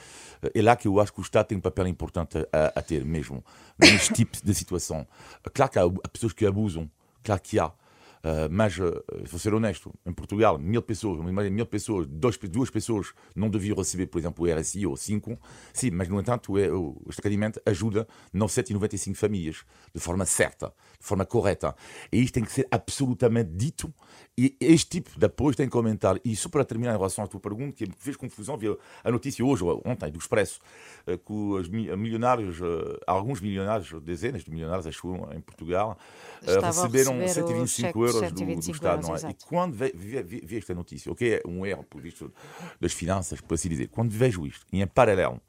É 0.53 0.61
lá 0.61 0.75
que 0.75 0.87
eu 0.87 0.99
acho 0.99 1.11
que 1.11 1.19
o 1.19 1.23
Estado 1.23 1.47
tem 1.47 1.57
um 1.57 1.61
papel 1.61 1.87
importante 1.87 2.37
a 2.51 2.81
ter 2.81 3.03
mesmo, 3.03 3.43
neste 3.77 4.13
tipo 4.15 4.37
de 4.43 4.53
situação. 4.53 5.07
Claro 5.53 5.71
que 5.71 5.79
há 5.79 6.09
pessoas 6.11 6.33
que 6.33 6.45
abusam, 6.45 6.89
claro 7.23 7.41
que 7.41 7.59
há. 7.59 7.71
Uh, 8.17 8.49
mas, 8.49 8.77
uh, 8.77 9.03
vou 9.29 9.39
ser 9.39 9.53
honesto, 9.53 9.93
em 10.05 10.11
Portugal, 10.11 10.57
mil 10.57 10.81
pessoas, 10.81 11.19
mil 11.51 11.65
pessoas, 11.65 12.07
dois, 12.07 12.37
duas 12.37 12.69
pessoas 12.69 13.13
não 13.35 13.49
deviam 13.49 13.77
receber, 13.77 14.07
por 14.07 14.19
exemplo, 14.19 14.45
o 14.45 14.59
RSI 14.59 14.85
ou 14.85 14.95
cinco. 14.97 15.39
Sim, 15.73 15.91
mas, 15.91 16.07
no 16.07 16.19
entanto, 16.19 16.57
é, 16.57 16.71
o 16.71 16.97
esclarecimento 17.09 17.61
ajuda 17.65 18.07
995 18.33 19.17
famílias 19.17 19.63
de 19.93 19.99
forma 19.99 20.25
certa, 20.25 20.73
de 20.99 21.05
forma 21.05 21.25
correta. 21.25 21.75
E 22.11 22.21
isto 22.21 22.33
tem 22.33 22.43
que 22.43 22.51
ser 22.51 22.67
absolutamente 22.69 23.51
dito. 23.53 23.93
E 24.37 24.55
este 24.59 24.89
tipo 24.89 25.19
de 25.19 25.25
apoio 25.25 25.55
tem 25.55 25.69
que 25.69 25.75
aumentar. 25.75 26.19
E 26.23 26.35
só 26.35 26.49
para 26.49 26.63
terminar 26.63 26.93
em 26.93 26.97
relação 26.97 27.23
à 27.23 27.27
tua 27.27 27.39
pergunta, 27.39 27.73
que 27.73 27.89
fez 27.97 28.15
confusão, 28.15 28.57
vi 28.57 28.67
a 29.03 29.11
notícia 29.11 29.43
hoje 29.43 29.63
ou 29.63 29.81
ontem 29.85 30.11
do 30.11 30.19
Expresso, 30.19 30.59
uh, 31.07 31.17
que 31.17 31.33
os 31.33 31.69
milionários, 31.69 32.59
alguns 33.05 33.41
milionários, 33.41 33.89
dezenas 34.03 34.43
de 34.43 34.51
milionários, 34.51 34.85
acho 34.85 35.07
em 35.33 35.41
Portugal, 35.41 35.97
receberam 36.41 37.27
125 37.27 38.05
euros 38.05 38.17
euros 38.17 38.31
do, 38.31 38.45
do 38.45 38.71
Estado, 38.71 39.07
euros, 39.07 39.23
é? 39.23 39.29
E 39.29 39.33
quando 39.45 39.73
vi 39.73 40.57
esta 40.57 40.73
notícia, 40.73 41.11
o 41.11 41.15
que 41.15 41.41
é 41.43 41.47
um 41.47 41.65
erro, 41.65 41.83
por 41.83 42.01
visto, 42.01 42.31
das 42.79 42.93
finanças, 42.93 43.41
por 43.41 43.55
assim 43.55 43.69
dizer, 43.69 43.87
quando 43.89 44.11
vejo 44.11 44.45
isto, 44.45 44.65
e 44.71 44.81
em 44.81 44.87
paralelo, 44.87 45.41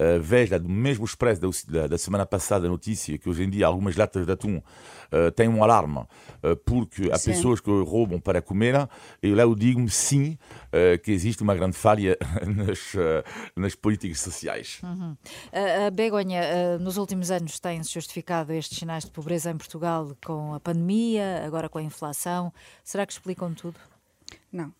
Uh, 0.00 0.18
veja 0.18 0.58
do 0.58 0.66
mesmo 0.66 1.04
expresso 1.04 1.42
da, 1.70 1.86
da, 1.86 1.98
semana 1.98 2.24
passada 2.24 2.66
a 2.66 2.70
notícia 2.70 3.18
que 3.18 3.28
hoje 3.28 3.42
em 3.42 3.50
dia 3.50 3.66
algumas 3.66 3.96
latas 3.96 4.24
de 4.24 4.32
atum 4.32 4.56
uh, 4.56 5.30
têm 5.36 5.46
um 5.46 5.62
alarme 5.62 5.98
uh, 5.98 6.56
porque 6.64 7.10
há 7.12 7.18
sim. 7.18 7.32
pessoas 7.32 7.60
que 7.60 7.68
roubam 7.68 8.18
para 8.18 8.40
comer 8.40 8.88
e 9.22 9.34
lá 9.34 9.42
eu 9.42 9.54
digo-me 9.54 9.90
sim 9.90 10.38
que 11.02 11.10
existe 11.10 11.42
uma 11.42 11.54
grande 11.54 11.76
falha 11.76 12.16
nas, 12.46 12.94
nas 13.54 13.74
políticas 13.74 14.20
sociais. 14.20 14.80
Uhum. 14.82 15.16
a 15.86 15.90
Begonha, 15.90 16.78
nos 16.78 16.96
últimos 16.96 17.30
anos 17.30 17.58
tem-se 17.58 17.92
justificado 17.92 18.52
estes 18.52 18.78
sinais 18.78 19.04
de 19.04 19.10
pobreza 19.10 19.50
em 19.50 19.56
Portugal 19.56 20.16
com 20.24 20.54
a 20.54 20.60
pandemia, 20.60 21.42
agora 21.44 21.68
com 21.68 21.78
a 21.78 21.82
inflação. 21.82 22.52
Será 22.84 23.04
que 23.04 23.12
explicam 23.12 23.52
tudo? 23.52 23.78
Não. 24.50 24.72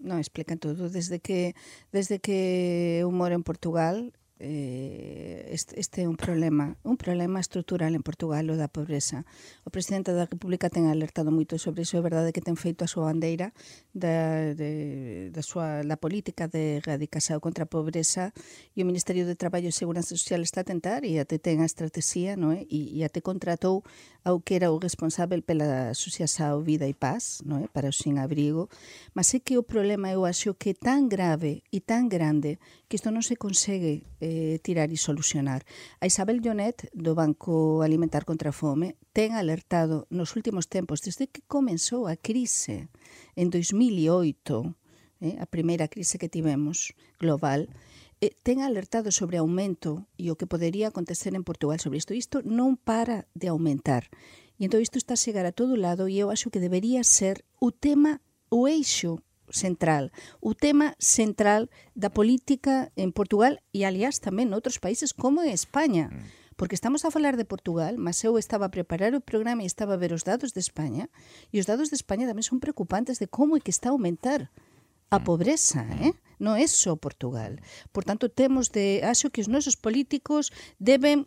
não 0.00 0.18
explican 0.20 0.56
tudo. 0.56 0.90
Desde 0.90 1.18
que, 1.18 1.54
desde 1.92 2.18
que 2.18 2.98
eu 3.00 3.10
moro 3.10 3.34
en 3.34 3.42
Portugal, 3.42 3.94
eh, 4.40 5.50
este 5.50 6.02
é 6.02 6.08
un 6.08 6.16
problema, 6.16 6.78
un 6.86 6.96
problema 6.96 7.40
estrutural 7.40 7.94
en 7.94 8.06
Portugal 8.06 8.46
o 8.50 8.54
da 8.54 8.70
pobreza. 8.70 9.26
O 9.66 9.70
presidente 9.74 10.14
da 10.14 10.30
República 10.30 10.70
ten 10.70 10.86
alertado 10.86 11.34
moito 11.34 11.58
sobre 11.58 11.82
iso, 11.82 11.98
é 11.98 12.02
verdade 12.02 12.30
que 12.30 12.38
ten 12.38 12.54
feito 12.54 12.86
a 12.86 12.90
súa 12.90 13.10
bandeira 13.10 13.50
da, 13.90 14.54
de, 14.54 15.34
da 15.34 15.42
súa 15.42 15.82
da 15.82 15.98
política 15.98 16.46
de 16.46 16.78
erradicación 16.78 17.42
contra 17.42 17.66
a 17.66 17.70
pobreza 17.70 18.30
e 18.78 18.82
o 18.82 18.86
Ministerio 18.86 19.26
de 19.26 19.34
Traballo 19.34 19.66
e 19.66 19.74
Seguranza 19.74 20.14
Social 20.14 20.46
está 20.46 20.62
a 20.62 20.68
tentar 20.70 21.02
e 21.02 21.18
até 21.18 21.42
ten 21.42 21.58
a 21.58 21.66
estrategia, 21.66 22.38
non 22.38 22.54
é? 22.54 22.62
E, 22.70 22.94
e 22.94 23.02
até 23.02 23.18
contratou 23.18 23.82
ao 24.22 24.38
que 24.38 24.54
era 24.54 24.70
o 24.70 24.78
responsável 24.78 25.42
pela 25.42 25.90
Asociación 25.90 26.62
Vida 26.62 26.86
e 26.86 26.94
Paz, 26.94 27.42
non 27.42 27.64
é? 27.64 27.66
Para 27.66 27.90
o 27.90 27.94
sin 27.94 28.22
abrigo, 28.22 28.70
mas 29.18 29.34
é 29.34 29.42
que 29.42 29.58
o 29.58 29.66
problema 29.66 30.14
eu 30.14 30.22
acho 30.22 30.54
que 30.54 30.70
é 30.70 30.76
tan 30.78 31.10
grave 31.10 31.66
e 31.74 31.82
tan 31.82 32.06
grande 32.06 32.62
que 32.86 32.94
isto 32.94 33.10
non 33.10 33.26
se 33.26 33.34
consegue 33.34 34.06
eh, 34.20 34.27
eh, 34.28 34.60
tirar 34.60 34.92
e 34.92 35.00
solucionar. 35.00 35.64
A 35.96 36.04
Isabel 36.04 36.44
Llonet, 36.44 36.92
do 36.92 37.16
Banco 37.16 37.80
Alimentar 37.80 38.28
contra 38.28 38.52
a 38.52 38.56
Fome, 38.56 39.00
ten 39.16 39.32
alertado 39.32 40.04
nos 40.12 40.36
últimos 40.36 40.68
tempos, 40.68 41.00
desde 41.00 41.32
que 41.32 41.40
comenzou 41.48 42.04
a 42.12 42.20
crise 42.20 42.92
en 43.40 43.48
2008, 43.48 44.76
eh, 45.24 45.40
a 45.40 45.48
primeira 45.48 45.88
crise 45.88 46.20
que 46.20 46.28
tivemos 46.28 46.92
global, 47.16 47.72
eh, 48.20 48.36
ten 48.44 48.60
alertado 48.60 49.08
sobre 49.08 49.40
aumento 49.40 50.04
e 50.20 50.28
o 50.28 50.36
que 50.36 50.50
podería 50.50 50.92
acontecer 50.92 51.32
en 51.32 51.46
Portugal 51.48 51.80
sobre 51.80 51.96
isto. 51.96 52.12
Isto 52.12 52.44
non 52.44 52.76
para 52.76 53.24
de 53.32 53.48
aumentar. 53.48 54.12
E 54.60 54.68
entón 54.68 54.84
isto 54.84 55.00
está 55.00 55.16
a 55.16 55.22
chegar 55.22 55.48
a 55.48 55.56
todo 55.56 55.78
lado 55.78 56.04
e 56.10 56.20
eu 56.20 56.28
acho 56.28 56.52
que 56.52 56.60
debería 56.60 57.00
ser 57.06 57.46
o 57.62 57.72
tema, 57.72 58.20
o 58.52 58.68
eixo 58.68 59.24
central, 59.50 60.10
o 60.40 60.54
tema 60.54 60.94
central 60.98 61.68
da 61.94 62.10
política 62.10 62.92
en 62.96 63.10
Portugal 63.12 63.60
e, 63.72 63.84
aliás, 63.84 64.20
tamén 64.20 64.50
noutros 64.52 64.80
países 64.80 65.12
como 65.12 65.44
en 65.44 65.50
España. 65.52 66.10
Mm. 66.12 66.56
Porque 66.58 66.74
estamos 66.74 67.06
a 67.06 67.14
falar 67.14 67.38
de 67.38 67.46
Portugal, 67.46 67.94
mas 68.02 68.18
eu 68.26 68.34
estaba 68.34 68.66
a 68.66 68.74
preparar 68.74 69.14
o 69.14 69.22
programa 69.22 69.62
e 69.62 69.70
estaba 69.70 69.94
a 69.94 70.00
ver 70.02 70.10
os 70.10 70.26
dados 70.26 70.50
de 70.50 70.58
España, 70.58 71.06
e 71.54 71.62
os 71.62 71.70
dados 71.70 71.88
de 71.88 71.96
España 71.96 72.26
tamén 72.26 72.42
son 72.42 72.58
preocupantes 72.58 73.22
de 73.22 73.30
como 73.30 73.54
é 73.54 73.62
que 73.62 73.70
está 73.70 73.88
a 73.90 73.94
aumentar 73.94 74.50
a 75.08 75.18
mm. 75.18 75.24
pobreza, 75.24 75.86
mm. 75.86 76.02
eh? 76.02 76.14
non 76.38 76.54
é 76.54 76.66
só 76.66 76.94
Portugal. 76.94 77.58
Por 77.90 78.06
tanto, 78.06 78.30
temos 78.30 78.70
de, 78.70 79.02
acho 79.02 79.30
que 79.30 79.42
os 79.42 79.50
nosos 79.50 79.74
políticos 79.74 80.50
deben 80.78 81.26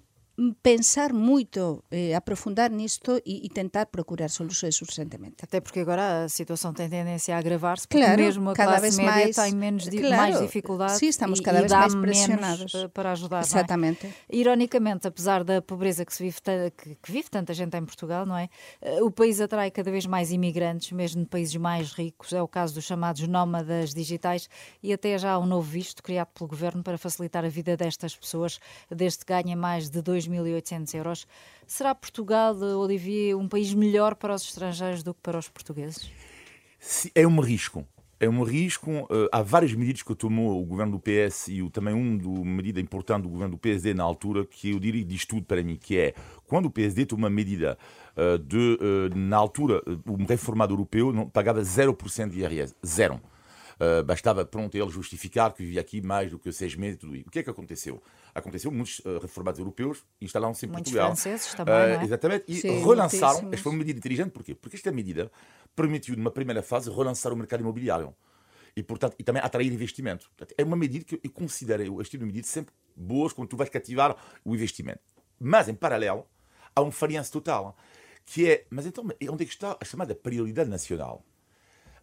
pensar 0.64 1.14
moito, 1.14 1.84
eh, 1.92 2.16
aprofundar 2.16 2.72
nisto 2.72 3.22
e, 3.26 3.46
e 3.46 3.50
tentar 3.50 3.86
procurar 3.86 4.30
soluções 4.30 4.82
urgentemente. 4.82 5.36
Até 5.44 5.60
porque 5.60 5.80
agora 5.80 6.24
a 6.24 6.30
situação 6.30 6.74
tem 6.74 6.90
tendência 6.90 7.36
a 7.36 7.40
agravar-se, 7.40 7.88
porque 7.88 8.04
Claro, 8.04 8.22
mesmo 8.22 8.50
a 8.50 8.54
cada 8.54 8.72
classe 8.80 8.82
vez 8.82 8.98
média 8.98 9.12
mais- 9.12 9.36
tem 9.36 9.56
menos, 9.56 9.88
claro, 9.90 10.10
mais 10.18 10.40
dificuldade 10.40 10.98
sim, 10.98 11.08
estamos 11.08 11.40
e, 11.40 11.44
cada 11.44 11.58
e 11.60 11.62
vez 11.62 11.72
dá 11.72 11.80
mais 11.80 11.96
pressionados. 11.96 12.74
para 12.94 13.12
ajudar. 13.12 13.40
é? 13.40 13.42
Exatamente. 13.42 14.10
Ironicamente, 14.32 15.08
apesar 15.08 15.44
da 15.44 15.62
pobreza 15.62 16.06
que, 16.06 16.18
vive, 16.18 16.38
que, 16.78 16.96
que 16.96 17.12
vive 17.12 17.30
tanta 17.30 17.54
gente 17.54 17.76
em 17.78 17.86
Portugal, 17.86 18.26
não 18.26 18.38
é? 18.38 18.50
Eh, 18.82 19.02
O 19.04 19.12
país 19.12 19.40
atrai 19.42 19.70
cada 19.70 19.92
vez 19.92 20.06
mais 20.06 20.32
imigrantes, 20.32 20.92
mesmo 20.92 21.22
de 21.24 21.30
países 21.30 21.56
mais 21.56 21.92
ricos. 21.92 22.34
É 22.34 22.42
o 22.42 22.48
caso 22.48 22.74
dos 22.74 22.86
chamados 22.86 23.28
nómadas 23.28 23.94
digitais 23.94 24.50
e 24.82 24.92
até 24.94 25.18
já 25.18 25.32
há 25.34 25.40
um 25.40 25.46
novo 25.46 25.70
visto 25.70 26.02
criado 26.02 26.30
pelo 26.30 26.48
governo 26.48 26.82
para 26.84 26.98
facilitar 26.98 27.46
a 27.46 27.50
vida 27.50 27.78
destas 27.78 28.16
pessoas, 28.16 28.60
desde 28.90 29.20
que 29.20 29.26
ganhem 29.34 29.56
mais 29.56 29.90
de 29.90 30.02
2.800 30.28 30.94
euros. 30.96 31.28
Será 31.68 31.94
Portugal, 31.96 32.56
Olivier, 32.56 33.36
um 33.38 33.48
país 33.48 33.74
melhor 33.74 34.16
para 34.16 34.34
os 34.34 34.44
estrangeiros 34.44 35.04
do 35.04 35.14
que 35.14 35.20
para 35.22 35.38
os 35.38 35.48
portugueses? 35.50 36.12
Se- 36.80 37.12
É 37.16 37.26
um 37.28 37.40
risco. 37.40 37.86
É 38.20 38.30
um 38.30 38.44
risco. 38.44 38.92
eh, 39.10 39.28
há 39.32 39.42
várias 39.42 39.74
medidas 39.74 40.04
que 40.04 40.14
tomou 40.14 40.62
o 40.62 40.66
governo 40.66 40.92
do 40.94 41.00
PS 41.00 41.48
e 41.48 41.68
também 41.72 41.94
uma 41.94 42.46
medida 42.46 42.80
importante 42.80 43.24
do 43.24 43.30
governo 43.30 43.56
do 43.56 43.58
PSD 43.58 43.94
na 43.96 44.04
altura, 44.04 44.46
que 44.46 44.70
eu 44.72 44.80
diria 44.80 45.04
diz 45.04 45.26
tudo 45.26 45.44
para 45.44 45.64
mim, 45.64 45.76
que 45.76 45.98
é 45.98 46.14
quando 46.46 46.68
o 46.68 46.70
PSD 46.72 47.06
tomou 47.06 47.24
uma 47.24 47.30
medida 47.36 47.78
eh, 48.16 48.38
de, 48.38 48.78
eh, 48.80 49.16
na 49.16 49.38
altura, 49.38 49.82
um 50.06 50.24
reformado 50.26 50.74
europeu 50.74 51.12
pagava 51.34 51.62
0% 51.64 52.30
de 52.30 52.42
IRS. 52.42 52.76
Zero. 52.86 53.20
Uh, 53.82 54.04
bastava 54.04 54.46
pronto 54.46 54.78
ele 54.78 54.90
justificar 54.92 55.52
que 55.52 55.64
vivia 55.64 55.82
aqui 55.82 56.02
mais 56.02 56.30
do 56.30 56.38
que 56.38 56.52
seis 56.52 56.76
meses. 56.76 57.00
Tudo 57.00 57.16
isso. 57.16 57.28
O 57.28 57.32
que 57.32 57.40
é 57.40 57.44
que 57.44 57.50
aconteceu? 57.50 58.00
Aconteceu 58.36 58.72
muitos 58.72 59.00
uh, 59.00 59.18
reformados 59.20 59.58
europeus 59.58 60.06
instalaram-se 60.22 60.68
em 60.68 60.70
Muitos 60.70 60.92
Portugal. 60.92 61.08
franceses 61.16 61.52
também, 61.56 61.74
Uh, 61.74 62.00
é? 62.00 62.04
Exatamente. 62.04 62.46
E 62.48 62.62
Sim, 62.62 62.80
relançaram. 62.84 63.40
Esta 63.52 63.58
foi 63.58 63.72
uma 63.72 63.80
medida 63.80 63.98
inteligente. 63.98 64.30
Porquê? 64.30 64.54
Porque 64.54 64.76
esta 64.76 64.92
medida 64.92 65.32
permitiu, 65.76 66.16
numa 66.16 66.30
primeira 66.30 66.62
fase, 66.62 66.92
relançar 66.92 67.34
o 67.34 67.36
mercado 67.36 67.62
imobiliário. 67.62 68.14
E, 68.76 68.84
portanto, 68.84 69.16
e 69.18 69.24
também 69.24 69.42
atrair 69.42 69.74
investimento. 69.74 70.30
Portanto, 70.38 70.56
é 70.56 70.64
uma 70.64 70.78
medida 70.78 71.04
que 71.04 71.20
eu 71.24 71.32
considero, 71.32 72.00
este 72.02 72.12
tipo 72.12 72.24
de 72.24 72.28
medidas 72.28 72.52
sempre 72.52 72.74
boas 72.96 73.34
quando 73.34 73.48
tu 73.50 73.58
vais 73.58 73.70
cativar 73.70 74.16
o 74.46 74.54
investimento. 74.54 75.00
Mas, 75.40 75.68
em 75.68 75.74
paralelo, 75.74 76.28
há 76.76 76.82
um 76.82 76.92
falhanço 76.92 77.32
total, 77.32 77.76
que 78.26 78.48
é, 78.48 78.66
mas 78.70 78.86
então, 78.86 79.04
onde 79.04 79.44
é 79.44 79.46
que 79.46 79.52
está 79.52 79.76
a 79.82 79.84
chamada 79.84 80.14
prioridade 80.14 80.70
nacional? 80.70 81.26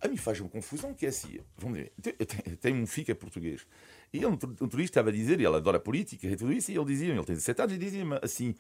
A 0.01 0.07
mim 0.09 0.17
faz 0.17 0.39
uma 0.41 0.49
confusão 0.49 0.95
que 0.95 1.07
é 1.07 1.09
assim. 1.09 1.39
Vamos 1.57 1.79
ver, 1.79 1.93
eu 2.19 2.57
tenho- 2.57 2.77
um 2.83 2.87
filho 2.87 3.07
que 3.07 3.13
é 3.13 3.15
português. 3.15 3.67
E 4.13 4.19
ele, 4.19 4.27
um 4.27 4.37
tur- 4.37 4.55
turista, 4.55 5.01
estava 5.01 5.09
a 5.11 5.13
dizer, 5.13 5.35
ele 5.41 5.47
adora 5.49 5.81
política 5.81 6.27
e 6.27 6.37
tudo 6.37 6.53
isso, 6.53 6.71
e 6.71 6.77
ele 6.77 6.85
dizia, 6.85 7.09
ele 7.13 7.25
tem 7.25 7.35
17 7.35 7.61
anos, 7.63 7.75
e 7.75 7.79
dizia-me 7.79 8.19
assim: 8.23 8.55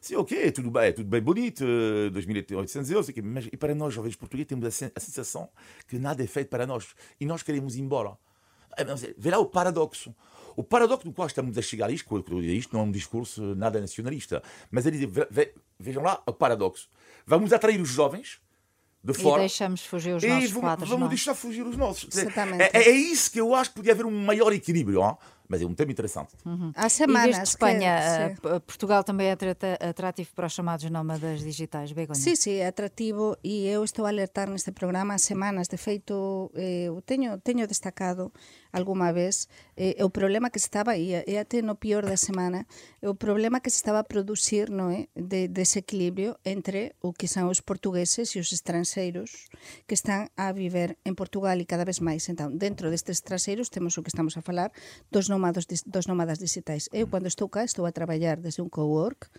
sim, 0.00 0.14
ok, 0.16 0.52
tudo 0.52 0.70
bem, 0.70 0.92
tudo 0.92 1.08
bem 1.08 1.22
bonito, 1.22 1.64
eh, 1.64 2.10
2.800 2.10 2.90
euros, 2.90 3.06
sei 3.06 3.14
quê, 3.14 3.22
mas 3.22 3.46
e 3.50 3.56
para 3.56 3.74
nós, 3.74 3.94
jovens 3.94 4.14
portugueses, 4.14 4.48
temos 4.48 4.64
a, 4.66 4.70
sen- 4.70 4.92
a 4.94 5.00
sensação 5.00 5.48
que 5.88 5.98
nada 5.98 6.22
é 6.22 6.26
feito 6.26 6.48
para 6.48 6.66
nós 6.66 6.86
e 7.18 7.24
nós 7.24 7.42
queremos 7.42 7.76
ir 7.76 7.80
embora. 7.80 8.16
Mas 8.86 9.02
Vê 9.16 9.34
o 9.34 9.46
paradoxo. 9.46 10.14
O 10.56 10.62
paradoxo 10.62 11.04
do 11.06 11.12
qual 11.12 11.26
estamos 11.26 11.56
a 11.58 11.62
chegar 11.62 11.90
isto, 11.90 12.06
isto 12.42 12.72
não 12.74 12.80
é 12.80 12.84
um 12.84 12.90
discurso 12.90 13.54
nada 13.56 13.80
nacionalista, 13.80 14.42
mas 14.70 14.86
é 14.86 14.90
dizer, 14.90 15.06
ve- 15.06 15.26
ve- 15.30 15.54
vejam 15.80 16.02
lá 16.02 16.22
o 16.26 16.32
paradoxo. 16.32 16.88
Vamos 17.26 17.52
atrair 17.52 17.80
os 17.80 17.88
jovens 17.88 18.40
de 19.04 19.12
E 19.12 19.14
fora 19.14 19.40
deixamos 19.40 19.84
fugir 19.84 20.14
os 20.14 20.22
e 20.22 20.26
nossos 20.28 20.50
vamos, 20.50 20.64
quadros, 20.66 20.88
vamos 20.88 21.00
não 21.00 21.06
é? 21.06 21.10
deixar 21.10 21.34
fugir 21.34 21.66
os 21.66 21.76
nossos. 21.76 22.16
Exatamente. 22.16 22.62
É, 22.62 22.70
é 22.88 22.90
isso 22.90 23.30
que 23.30 23.38
eu 23.38 23.54
acho 23.54 23.70
que 23.70 23.76
podia 23.76 23.92
haver 23.92 24.06
um 24.06 24.24
maior 24.24 24.50
equilíbrio. 24.52 25.00
ó. 25.00 25.16
Mas 25.46 25.60
é 25.60 25.66
um 25.66 25.74
tema 25.74 25.92
interessante. 25.92 26.32
Há 26.74 26.86
E 26.86 26.90
semanas 26.90 27.36
desde 27.36 27.42
Espanha, 27.50 27.98
que, 28.00 28.46
eh, 28.48 28.54
sim. 28.54 28.60
Portugal 28.66 29.04
também 29.04 29.26
é 29.26 29.36
atrativo 29.90 30.30
para 30.34 30.46
os 30.46 30.54
chamados 30.54 30.88
nómadas 30.90 31.40
digitais, 31.44 31.92
Begonha? 31.92 32.18
Sí, 32.18 32.34
sí, 32.34 32.52
é 32.52 32.66
atractivo 32.68 33.36
e 33.44 33.66
eu 33.66 33.84
estou 33.84 34.06
a 34.06 34.08
alertar 34.08 34.48
neste 34.48 34.72
programa 34.72 35.12
há 35.12 35.18
semanas. 35.18 35.68
De 35.68 35.76
feito, 35.76 36.50
eh, 36.54 36.84
eu 36.88 37.02
teño, 37.02 37.38
teño 37.40 37.66
destacado 37.66 38.32
alguma 38.74 39.14
vez, 39.14 39.48
eh, 39.78 40.02
o 40.02 40.10
problema 40.10 40.50
que 40.50 40.58
estaba 40.58 40.98
aí, 40.98 41.14
e 41.14 41.38
eh, 41.38 41.38
até 41.38 41.62
no 41.62 41.78
pior 41.78 42.02
da 42.02 42.18
semana, 42.18 42.66
o 43.00 43.14
problema 43.14 43.62
que 43.62 43.70
se 43.70 43.78
estaba 43.78 44.02
a 44.02 44.10
producir 44.10 44.68
no 44.74 44.90
é, 44.90 45.06
eh, 45.14 45.22
de 45.22 45.46
desequilibrio 45.46 46.34
entre 46.42 46.98
o 46.98 47.14
que 47.14 47.30
son 47.30 47.46
os 47.46 47.62
portugueses 47.62 48.34
e 48.34 48.42
os 48.42 48.50
estranxeiros 48.50 49.46
que 49.86 49.94
están 49.94 50.34
a 50.34 50.50
viver 50.50 50.98
en 51.06 51.14
Portugal 51.14 51.62
e 51.62 51.70
cada 51.70 51.86
vez 51.86 52.02
máis. 52.02 52.26
Entón, 52.26 52.58
dentro 52.58 52.90
destes 52.90 53.22
estranxeiros 53.22 53.70
temos 53.70 53.94
o 53.94 54.02
que 54.02 54.10
estamos 54.10 54.34
a 54.34 54.42
falar 54.42 54.74
dos 55.14 55.30
nómadas 55.30 55.70
dos 55.70 56.10
nómadas 56.10 56.42
digitais. 56.42 56.90
Eu, 56.90 57.06
cando 57.06 57.30
estou 57.30 57.46
cá, 57.46 57.62
estou 57.62 57.86
a 57.86 57.94
traballar 57.94 58.42
desde 58.42 58.58
un 58.58 58.68
cowork 58.68 59.30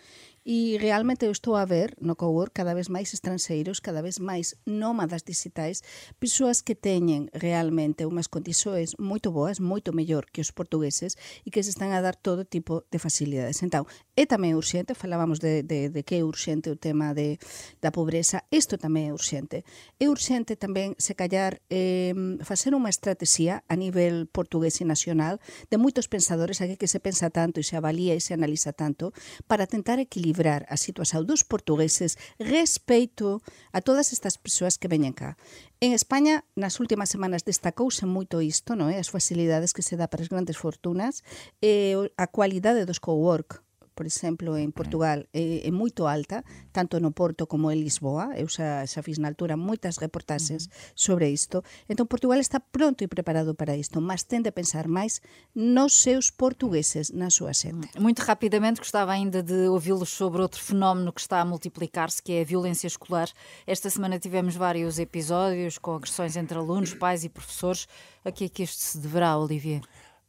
E 0.47 0.77
realmente 0.77 1.25
eu 1.25 1.31
estou 1.31 1.55
a 1.55 1.65
ver 1.65 1.97
no 1.99 2.15
cowork 2.15 2.53
cada 2.53 2.75
vez 2.75 2.87
máis 2.87 3.09
estranxeiros, 3.17 3.81
cada 3.81 4.05
vez 4.05 4.21
máis 4.21 4.53
nómadas 4.69 5.25
digitais, 5.25 5.81
persoas 6.21 6.61
que 6.61 6.77
teñen 6.77 7.33
realmente 7.33 8.05
unhas 8.05 8.29
condições 8.29 8.93
moito 9.01 9.24
moito 9.25 9.31
boas, 9.31 9.59
moito 9.59 9.89
mellor 9.93 10.29
que 10.29 10.41
os 10.41 10.53
portugueses 10.53 11.17
e 11.45 11.49
que 11.49 11.63
se 11.65 11.73
están 11.73 11.89
a 11.97 12.01
dar 12.01 12.13
todo 12.13 12.45
tipo 12.45 12.85
de 12.93 13.01
facilidades. 13.01 13.65
Entón, 13.65 13.89
é 14.13 14.29
tamén 14.29 14.53
urxente, 14.53 14.93
falábamos 14.93 15.41
de, 15.41 15.65
de, 15.65 15.89
de 15.89 16.01
que 16.05 16.21
é 16.21 16.23
urxente 16.23 16.69
o 16.69 16.77
tema 16.77 17.17
de, 17.17 17.41
da 17.81 17.89
pobreza, 17.89 18.45
isto 18.53 18.77
tamén 18.77 19.09
é 19.09 19.13
urxente. 19.17 19.65
É 19.97 20.05
urxente 20.05 20.53
tamén, 20.53 20.93
se 21.01 21.17
callar, 21.17 21.57
eh, 21.73 22.13
facer 22.45 22.77
unha 22.77 22.93
estrategia 22.93 23.65
a 23.65 23.73
nivel 23.73 24.29
portugués 24.29 24.77
e 24.77 24.85
nacional 24.85 25.41
de 25.73 25.81
moitos 25.81 26.05
pensadores, 26.05 26.61
aquí 26.61 26.77
que 26.77 26.91
se 26.91 27.01
pensa 27.01 27.33
tanto 27.33 27.57
e 27.57 27.65
se 27.65 27.73
avalía 27.73 28.13
e 28.13 28.21
se 28.21 28.37
analiza 28.37 28.77
tanto, 28.77 29.09
para 29.49 29.65
tentar 29.65 29.97
equilibrar 29.97 30.69
a 30.69 30.77
situación 30.77 31.25
dos 31.25 31.41
portugueses 31.41 32.21
respeito 32.37 33.41
a 33.73 33.81
todas 33.81 34.13
estas 34.13 34.37
persoas 34.37 34.77
que 34.77 34.91
veñen 34.91 35.17
cá. 35.17 35.33
En 35.85 35.93
España, 35.93 36.41
nas 36.57 36.81
últimas 36.81 37.13
semanas 37.13 37.45
destacouse 37.45 38.09
moito 38.09 38.41
isto, 38.41 38.73
non 38.73 38.89
é? 38.89 38.97
As 38.97 39.13
facilidades 39.13 39.69
que 39.69 39.85
se 39.85 39.93
dá 39.93 40.09
para 40.09 40.25
as 40.25 40.33
grandes 40.33 40.57
fortunas 40.57 41.21
eh, 41.61 41.93
e 41.93 42.09
a 42.17 42.25
cualidade 42.25 42.89
dos 42.89 42.97
cowork, 42.97 43.61
por 43.95 44.05
exemplo, 44.05 44.59
en 44.59 44.75
Portugal 44.75 45.25
é, 45.31 45.63
é 45.63 45.71
moito 45.71 46.05
alta, 46.05 46.43
tanto 46.75 46.99
no 46.99 47.15
Porto 47.15 47.47
como 47.47 47.71
en 47.71 47.79
Lisboa. 47.79 48.35
Eu 48.35 48.51
xa, 48.51 48.83
xa 48.83 48.99
fiz 48.99 49.17
na 49.17 49.31
altura 49.31 49.55
moitas 49.55 49.97
reportaxes 49.97 50.67
sobre 50.93 51.31
isto. 51.31 51.63
Entón, 51.87 52.11
Portugal 52.11 52.37
está 52.43 52.59
pronto 52.59 53.01
e 53.01 53.07
preparado 53.07 53.55
para 53.55 53.73
isto, 53.79 54.03
mas 54.03 54.27
ten 54.27 54.43
de 54.43 54.51
pensar 54.51 54.91
máis 54.91 55.23
nos 55.55 55.95
seus 55.95 56.27
portugueses, 56.29 57.15
na 57.15 57.31
súa 57.31 57.55
xente. 57.55 57.87
Muito 57.95 58.19
rapidamente, 58.19 58.83
gostava 58.83 59.15
ainda 59.15 59.39
de 59.41 59.71
ouvi-los 59.71 60.11
sobre 60.11 60.43
outro 60.43 60.59
fenómeno 60.59 61.15
que 61.15 61.23
está 61.23 61.39
a 61.39 61.47
multiplicar-se, 61.47 62.21
que 62.21 62.35
é 62.35 62.41
a 62.41 62.45
violência 62.45 62.91
escolar. 62.91 63.31
Esta 63.65 63.89
semana 63.89 64.19
tivemos 64.19 64.59
vários 64.59 64.99
episódios 64.99 65.79
com 65.79 65.95
agressões 65.95 66.35
entre 66.35 66.57
alunos, 66.57 66.93
pais 66.93 67.23
e 67.23 67.29
professores. 67.29 67.87
A 68.25 68.31
que 68.31 68.45
é 68.45 68.49
que 68.49 68.63
isto 68.63 68.81
se 68.81 68.97
deverá, 68.97 69.37
Olivier? 69.37 69.81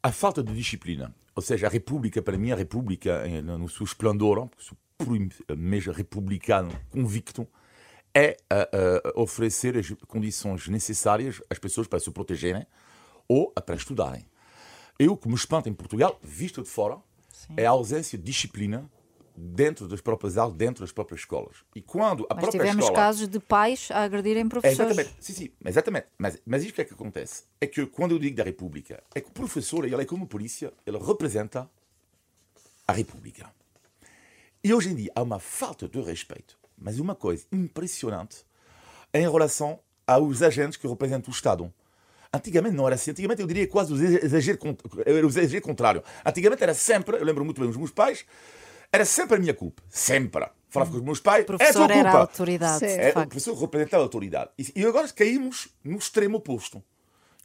A 0.06 0.12
falta 0.12 0.40
de 0.40 0.54
disciplina. 0.54 1.12
Ou 1.34 1.42
seja, 1.42 1.66
a 1.66 1.68
República, 1.68 2.22
para 2.22 2.38
mim, 2.38 2.52
a 2.52 2.54
República, 2.54 3.24
eh, 3.26 3.42
no 3.42 3.68
seu 3.68 3.82
esplendor, 3.82 4.48
sou 4.56 4.78
puro 4.96 5.18
mesmo 5.56 5.92
republicano 5.92 6.70
convicto, 6.90 7.44
é 8.14 8.36
uh, 8.52 9.18
uh, 9.18 9.20
oferecer 9.20 9.76
as 9.76 9.90
condições 10.06 10.68
necessárias 10.68 11.42
às 11.50 11.58
pessoas 11.58 11.88
para 11.88 11.98
se 11.98 12.08
protegerem 12.12 12.64
ou 13.26 13.50
para 13.50 13.74
estudarem. 13.74 14.24
Eu, 14.96 15.14
o 15.14 15.16
que 15.16 15.26
me 15.26 15.34
espanta 15.34 15.68
em 15.68 15.74
Portugal, 15.74 16.20
visto 16.22 16.62
de 16.62 16.68
fora, 16.68 16.98
é 17.56 17.66
a 17.66 17.70
ausência 17.70 18.16
de 18.16 18.22
disciplina 18.22 18.88
dentro 19.36 19.86
das 19.86 20.00
próprias 20.00 20.38
aulas, 20.38 20.56
dentro 20.56 20.82
das 20.82 20.92
próprias 20.92 21.20
escolas. 21.20 21.56
E 21.74 21.82
quando 21.82 22.24
a 22.30 22.34
Mas 22.34 22.42
própria 22.44 22.50
tivemos 22.60 22.84
escola... 22.84 22.96
casos 22.96 23.28
de 23.28 23.38
pais 23.38 23.88
a 23.90 24.02
agredirem 24.02 24.44
É, 24.44 24.48
professores. 24.48 24.92
exatamente, 24.92 25.14
sim, 25.20 25.32
sim, 25.34 25.50
exatamente. 25.64 26.06
Mas, 26.16 26.38
mas 26.46 26.62
isto 26.64 26.74
que 26.74 26.80
é 26.80 26.84
que 26.84 26.94
acontece? 26.94 27.44
É 27.60 27.66
que 27.66 27.84
quando 27.86 28.12
eu 28.12 28.18
digo 28.18 28.36
da 28.36 28.44
República, 28.44 29.02
é 29.14 29.20
que 29.20 29.28
o 29.28 29.32
professor, 29.32 29.84
ele 29.84 30.00
é 30.00 30.04
como 30.04 30.26
polícia, 30.26 30.72
ele 30.86 30.98
representa 30.98 31.68
a 32.88 32.92
República. 32.92 33.50
E 34.64 34.72
hoje 34.72 34.88
em 34.90 34.94
dia 34.94 35.12
há 35.14 35.22
uma 35.22 35.38
falta 35.38 35.86
de 35.88 36.00
respeito, 36.00 36.58
mas 36.76 36.98
uma 36.98 37.14
coisa 37.14 37.44
impressionante 37.52 38.38
em 39.12 39.22
relação 39.22 39.78
aos 40.06 40.42
agentes 40.42 40.76
que 40.76 40.86
representam 40.88 41.30
o 41.30 41.34
Estado. 41.34 41.72
Antigamente 42.32 42.74
não 42.74 42.86
era 42.86 42.96
assim. 42.96 43.12
Antigamente 43.12 43.40
eu 43.40 43.46
diria 43.46 43.66
quase 43.66 43.92
o 43.92 43.96
exagero, 43.96 44.58
cont- 44.58 44.80
era 45.06 45.24
o 45.24 45.28
exagero 45.28 45.62
contrário. 45.62 46.02
Antigamente 46.24 46.62
era 46.62 46.74
sempre, 46.74 47.16
eu 47.16 47.24
lembro 47.24 47.44
muito 47.44 47.60
bem 47.60 47.68
dos 47.68 47.76
meus 47.78 47.90
pais, 47.90 48.24
era 48.96 49.04
sempre 49.04 49.36
a 49.36 49.40
minha 49.40 49.54
culpa. 49.54 49.82
Sempre. 49.88 50.46
Falava 50.68 50.90
com 50.90 50.98
os 50.98 51.04
meus 51.04 51.20
pais, 51.20 51.40
O 51.40 51.40
é 51.40 51.42
a 51.42 51.46
tua 51.46 51.56
professor 51.58 51.90
era 51.90 52.10
a 52.10 52.20
autoridade, 52.20 52.84
É, 52.84 53.10
o 53.10 53.26
professor 53.26 53.54
representava 53.54 54.02
a 54.02 54.06
autoridade. 54.06 54.50
E, 54.58 54.72
e 54.74 54.84
agora 54.84 55.08
caímos 55.08 55.68
no 55.84 55.96
extremo 55.96 56.38
oposto. 56.38 56.82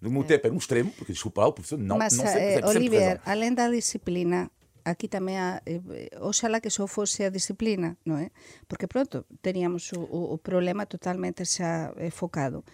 No 0.01 0.09
meu 0.09 0.23
tempo 0.23 0.47
era 0.47 0.53
um 0.53 0.57
extremo, 0.57 0.91
porque 0.97 1.13
desculpa 1.13 1.41
lá, 1.41 1.47
o 1.47 1.53
professor 1.53 1.77
não, 1.77 1.97
Mas, 1.97 2.17
não 2.17 2.25
eh, 2.25 2.27
sempre, 2.27 2.41
sempre, 2.41 2.67
sempre 2.67 2.79
Olivier, 2.79 3.17
razão. 3.17 3.33
além 3.33 3.53
da 3.53 3.69
disciplina, 3.69 4.49
aquí 4.83 5.05
tamén 5.05 5.37
a, 5.37 5.61
eh, 5.61 6.09
oxalá 6.17 6.57
que 6.57 6.73
só 6.73 6.89
fose 6.89 7.21
a 7.21 7.29
disciplina, 7.29 7.93
non 8.01 8.17
é? 8.17 8.33
Porque 8.65 8.89
pronto, 8.89 9.29
teríamos 9.45 9.93
o, 9.93 10.01
o, 10.01 10.33
o 10.33 10.37
problema 10.41 10.89
totalmente 10.89 11.45
xa 11.45 11.93
eh, 12.01 12.09
focado. 12.09 12.65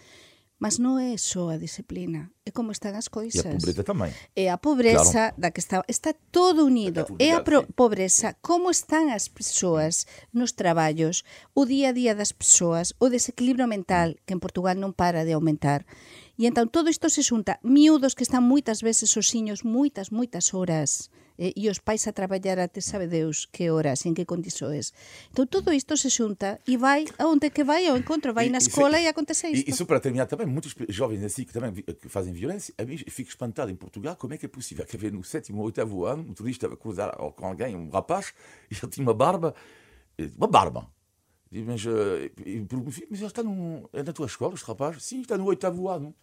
Mas 0.58 0.82
non 0.82 0.98
é 0.98 1.14
só 1.14 1.54
a 1.54 1.56
disciplina, 1.56 2.34
é 2.42 2.50
como 2.50 2.74
están 2.74 2.98
as 2.98 3.06
coisas. 3.06 3.46
E 3.46 3.54
a 3.54 3.54
pobreza 3.54 3.82
tamén. 3.86 4.10
É 4.34 4.46
a 4.50 4.58
pobreza 4.58 5.30
claro. 5.30 5.38
da 5.38 5.48
que 5.54 5.62
está, 5.62 5.86
está 5.86 6.10
todo 6.34 6.66
unido. 6.66 7.06
É 7.22 7.30
a 7.30 7.46
pro, 7.46 7.62
pobreza, 7.78 8.34
como 8.42 8.66
están 8.66 9.14
as 9.14 9.30
persoas 9.30 10.10
nos 10.34 10.58
traballos, 10.58 11.22
o 11.54 11.62
día 11.62 11.90
a 11.90 11.96
día 11.96 12.18
das 12.18 12.34
persoas, 12.34 12.98
o 12.98 13.06
desequilibrio 13.06 13.70
mental, 13.70 14.18
que 14.26 14.34
en 14.34 14.42
Portugal 14.42 14.82
non 14.82 14.90
para 14.90 15.22
de 15.22 15.38
aumentar. 15.38 15.86
E 16.34 16.50
entón 16.50 16.66
todo 16.74 16.90
isto 16.90 17.06
se 17.06 17.22
xunta, 17.22 17.62
miúdos 17.62 18.18
que 18.18 18.26
están 18.26 18.42
moitas 18.42 18.82
veces 18.82 19.14
osiños, 19.14 19.62
moitas, 19.62 20.10
moitas 20.10 20.50
horas, 20.58 21.14
eh, 21.38 21.54
e 21.56 21.70
os 21.70 21.78
pais 21.78 22.04
a 22.06 22.12
traballar 22.12 22.58
até 22.58 22.82
sabe 22.82 23.06
Deus 23.06 23.46
que 23.46 23.70
horas, 23.70 24.04
en 24.04 24.12
que 24.12 24.26
condições. 24.26 24.92
Entón 25.30 25.46
todo 25.46 25.72
isto 25.72 25.96
se 25.96 26.10
xunta 26.10 26.58
e 26.66 26.76
vai 26.76 27.06
aonde 27.22 27.48
que 27.54 27.62
vai 27.64 27.86
ao 27.86 27.96
encontro, 27.96 28.34
vai 28.34 28.46
E- 28.46 28.52
na 28.52 28.58
e 28.58 28.60
se- 28.60 28.68
escola 28.74 28.98
e 29.00 29.06
acontece 29.06 29.46
E 29.48 29.62
isto. 29.62 29.70
isso 29.70 29.86
para 29.86 30.00
terminar 30.02 30.26
também, 30.26 30.46
muitos 30.46 30.74
jovens 30.90 31.22
assim 31.22 31.44
que 31.46 31.52
também 31.54 31.72
que 31.72 32.08
fazem 32.10 32.32
violência, 32.34 32.74
a 32.76 32.84
mim 32.84 32.98
fico 33.08 33.30
espantado 33.30 33.70
em 33.70 33.76
Portugal 33.76 34.16
como 34.16 34.34
é 34.34 34.36
que 34.36 34.46
é 34.46 34.48
possível 34.50 34.84
que 34.84 34.96
havia 34.96 35.10
no 35.10 35.22
sétimo 35.22 35.60
ou 35.60 35.66
oitavo 35.66 36.04
ano 36.04 36.26
um 36.28 36.34
turista 36.34 36.66
a 36.66 36.76
cruzar 36.76 37.16
com 37.16 37.46
alguém, 37.46 37.76
um 37.76 37.88
rapaz, 37.88 38.34
e 38.70 38.74
ele 38.74 38.90
tinha 38.90 39.06
uma 39.06 39.14
barba, 39.14 39.54
eh, 40.18 40.30
uma 40.36 40.48
barba. 40.48 40.90
Mas, 41.50 41.84
eh, 41.86 42.30
e 42.44 42.66
mas 43.10 43.18
ele 43.20 43.26
está 43.26 43.42
num, 43.42 43.84
é 43.92 44.02
na 44.02 44.12
tua 44.12 44.26
escola, 44.26 44.52
este 44.54 44.66
rapaz? 44.66 45.02
Sim, 45.02 45.22
está 45.22 45.38
no 45.38 45.46
oitavo 45.46 45.88
ano. 45.88 46.14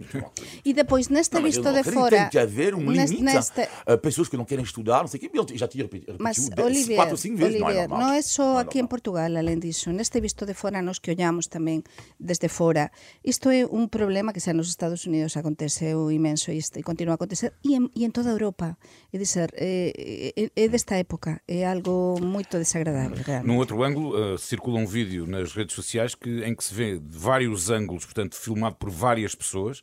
E 0.63 0.71
depois 0.73 1.09
neste 1.09 1.33
Não, 1.33 1.41
não 1.41 1.49
de 1.49 1.83
fora, 1.83 2.17
Tem 2.17 2.29
que 2.29 2.39
haver 2.39 2.75
um 2.75 2.79
neste- 2.91 3.17
limite. 3.17 3.33
neste- 3.35 3.67
a 3.85 3.97
pessoas 3.97 4.29
que 4.29 4.38
não 4.38 4.45
querem 4.45 4.63
estudar, 4.63 4.99
não 5.01 5.07
sei 5.07 5.17
o 5.17 5.21
quê. 5.21 5.31
Ele 5.33 5.57
já 5.57 5.67
tinha 5.67 5.83
repetido, 5.83 6.17
Mas, 6.19 6.49
dez, 6.49 6.65
Olivier, 6.65 6.97
quatro 6.97 7.13
ou 7.13 7.17
cinco 7.17 7.38
vezes. 7.38 7.59
não 7.59 7.67
é 7.69 7.71
Olivier, 7.71 7.89
non 7.89 8.11
é 8.13 8.21
só 8.21 8.43
Não 8.43 8.59
é 8.59 8.61
en 8.61 8.65
normal. 8.65 8.89
Portugal, 8.89 9.31
alén 9.38 9.57
diso, 9.59 9.89
neste 9.91 10.21
visto 10.21 10.45
de 10.45 10.53
fora, 10.53 10.81
nos 10.85 10.99
que 11.01 11.09
ollamos 11.11 11.49
tamén 11.49 11.81
desde 12.21 12.45
fora, 12.47 12.91
isto 13.25 13.49
é 13.49 13.65
un 13.65 13.89
problema 13.89 14.29
que 14.29 14.39
xa 14.39 14.53
nos 14.53 14.69
Estados 14.69 15.09
Unidos 15.09 15.33
aconteceu 15.41 16.11
imenso 16.13 16.53
e, 16.53 16.61
e 16.61 16.81
continua 16.85 17.15
a 17.15 17.17
acontecer, 17.17 17.57
e 17.65 17.73
en, 17.73 17.89
e 17.97 18.05
en 18.05 18.11
toda 18.13 18.29
Europa. 18.29 18.77
É 19.09 19.17
dizer, 19.17 19.49
é, 19.57 19.89
é, 20.38 20.51
é 20.53 20.65
desta 20.69 20.95
época, 21.01 21.41
é 21.49 21.65
algo 21.65 22.19
moito 22.21 22.57
desagradable, 22.61 23.21
realmente. 23.25 23.47
Num 23.47 23.57
outro 23.57 23.81
ângulo, 23.81 24.13
uh, 24.13 24.38
circula 24.38 24.77
um 24.79 24.85
vídeo 24.88 25.14
nas 25.19 25.54
redes 25.54 25.75
sociais 25.75 26.15
que, 26.15 26.43
em 26.43 26.56
que 26.56 26.63
se 26.63 26.73
vê 26.73 26.99
de 26.99 27.17
vários 27.17 27.69
ângulos, 27.69 28.06
portanto, 28.06 28.36
filmado 28.36 28.75
por 28.75 28.89
várias 28.89 29.36
pessoas, 29.36 29.80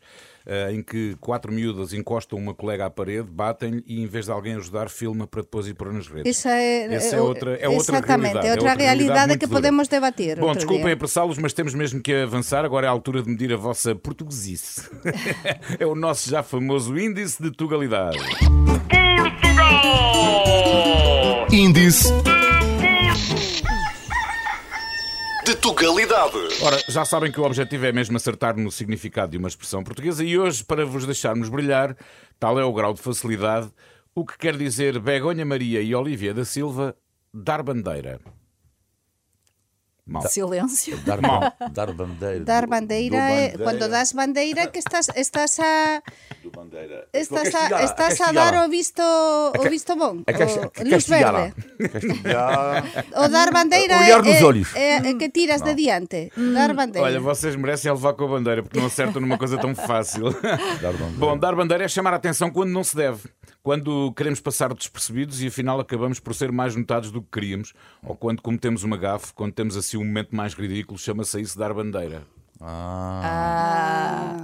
uh, 0.47 0.73
em 0.73 0.83
que 0.83 1.17
quatro 1.21 1.53
miúdas 1.53 1.93
encostam 1.93 2.39
uma 2.39 2.55
colega 2.55 2.87
à 2.87 2.91
parede, 2.91 3.29
batem-lhe 3.31 3.83
e, 3.87 4.03
em 4.03 4.07
vez 4.07 4.27
de 4.27 4.33
alguém 4.33 4.55
ajudar, 4.55 4.89
filma 4.89 5.27
para 5.27 5.43
depois 5.43 5.67
ir 5.67 5.75
pôr 5.75 5.93
nas 5.93 6.07
redes. 6.07 6.39
Esa 6.39 6.51
é, 6.51 6.95
Essa 6.95 7.17
é 7.17 7.21
outra, 7.21 7.57
é 7.57 7.69
outra 7.69 7.97
Exatamente, 7.97 8.33
realidade. 8.33 8.47
é 8.47 8.53
outra 8.53 8.75
realidade 8.75 9.29
muito 9.29 9.41
que 9.41 9.47
dura. 9.47 9.59
podemos 9.59 9.89
debater 9.89 10.39
Bom, 10.39 10.55
desculpem 10.55 10.93
apressá-los, 10.93 11.39
mas 11.39 11.53
temos 11.53 11.75
mesmo 11.75 12.01
que 12.01 12.13
avançar. 12.13 12.65
Agora 12.65 12.87
é 12.87 12.89
a 12.89 12.93
altura 12.93 13.23
de 13.23 13.31
medir 13.31 13.53
a 13.53 13.57
vossa 13.57 13.95
portuguesice. 13.95 14.89
é 15.79 15.87
o 15.87 15.95
nosso 15.95 16.29
já 16.29 16.43
famoso 16.43 16.99
índice 16.99 17.43
de 17.43 17.51
tugalidade. 17.51 18.19
Índice 21.51 22.13
de 25.63 25.69
Tugalidade. 25.69 26.39
Ora, 26.61 26.83
já 26.89 27.05
sabem 27.05 27.31
que 27.31 27.41
o 27.41 27.45
objetivo 27.45 27.87
é 27.87 27.93
mesmo 27.93 28.17
acertar 28.17 28.57
no 28.57 28.71
significado 28.71 29.31
de 29.31 29.39
uma 29.39 29.47
expressão 29.47 29.85
portuguesa 29.85 30.25
e 30.25 30.37
hoje, 30.37 30.65
para 30.65 30.85
vos 30.85 31.07
deixarmos 31.07 31.49
brilhar, 31.49 31.97
tal 32.39 32.59
é 32.59 32.65
o 32.65 32.73
grau 32.73 32.93
de 32.93 33.01
facilidade, 33.01 33.71
o 34.13 34.27
que 34.27 34.37
quer 34.37 34.57
dizer 34.57 34.99
Begonha 34.99 35.45
Maria 35.45 35.81
e 35.81 35.95
Olivia 35.95 36.35
da 36.35 36.45
Silva 36.45 36.97
dar 37.33 37.63
bandeira. 37.63 38.21
Mal. 40.05 40.23
Silêncio. 40.23 40.97
Dar, 41.07 41.21
ban- 41.21 41.53
dar 41.73 41.93
bandeira. 41.93 42.45
Dar 42.45 42.67
bandeira, 42.67 43.17
do 43.17 43.23
é, 43.23 43.29
bandeira, 43.53 43.63
quando 43.65 43.89
das 43.89 44.13
bandeira 44.13 44.67
que 44.67 44.79
estás, 44.81 45.09
estás 45.15 45.61
a... 45.61 46.03
do 46.43 46.51
bandeira. 46.51 47.07
Estás 47.13 47.51
Castigala, 47.51 47.77
a, 47.81 47.85
estás 47.85 48.15
a 48.21 48.25
castigala. 48.25 48.51
dar 48.53 48.67
o 48.67 48.69
visto 48.69 49.01
o 49.01 49.63
visto 49.71 49.95
bom, 49.95 50.23
A 50.27 50.33
cas- 50.33 50.57
o 50.57 50.61
a 50.61 50.83
luz 50.83 50.91
castigala. 51.07 51.39
verde. 51.79 51.89
Castigala. 51.89 52.83
O 53.25 53.29
dar 53.29 53.53
bandeira 53.53 53.97
Olhar 53.97 54.27
é, 54.27 54.33
nos 54.33 54.43
olhos. 54.43 54.75
é, 54.75 54.97
é 54.97 55.15
que 55.15 55.29
tiras 55.31 55.63
de 55.63 55.73
diante. 55.75 56.33
Dar 56.53 56.75
bandeira. 56.75 57.07
Olha, 57.07 57.21
vocês 57.21 57.55
merecem 57.55 57.93
levar 57.93 58.15
com 58.15 58.25
a 58.25 58.29
bandeira 58.29 58.63
porque 58.63 58.79
não 58.81 58.87
acertam 58.87 59.21
numa 59.21 59.39
coisa 59.39 59.57
tão 59.57 59.73
fácil. 59.75 60.31
Dar. 60.81 60.93
Bom, 61.17 61.39
dar 61.39 61.55
bandeira 61.55 61.85
é 61.85 61.89
chamar 61.89 62.13
a 62.13 62.17
atenção 62.17 62.51
quando 62.51 62.71
não 62.71 62.83
se 62.83 62.97
deve. 62.97 63.21
Quando 63.63 64.13
queremos 64.15 64.41
passar 64.41 64.75
despercebidos 64.75 65.41
e 65.41 65.47
afinal 65.47 65.79
acabamos 65.79 66.19
por 66.19 66.35
ser 66.35 66.51
mais 66.51 66.75
notados 66.75 67.13
do 67.13 67.23
que 67.23 67.29
queríamos. 67.31 67.73
Ou 68.03 68.17
quando 68.17 68.43
cometemos 68.43 68.83
uma 68.83 68.97
gafe, 68.97 69.33
quando 69.35 69.53
temos 69.53 69.77
assim 69.77 69.92
um 69.97 70.05
momento 70.05 70.35
mais 70.35 70.55
ridículo, 70.55 70.99
chama-se 70.99 71.41
isso 71.41 71.59
dar 71.59 71.73
bandeira. 71.73 72.23
Ah, 72.61 74.37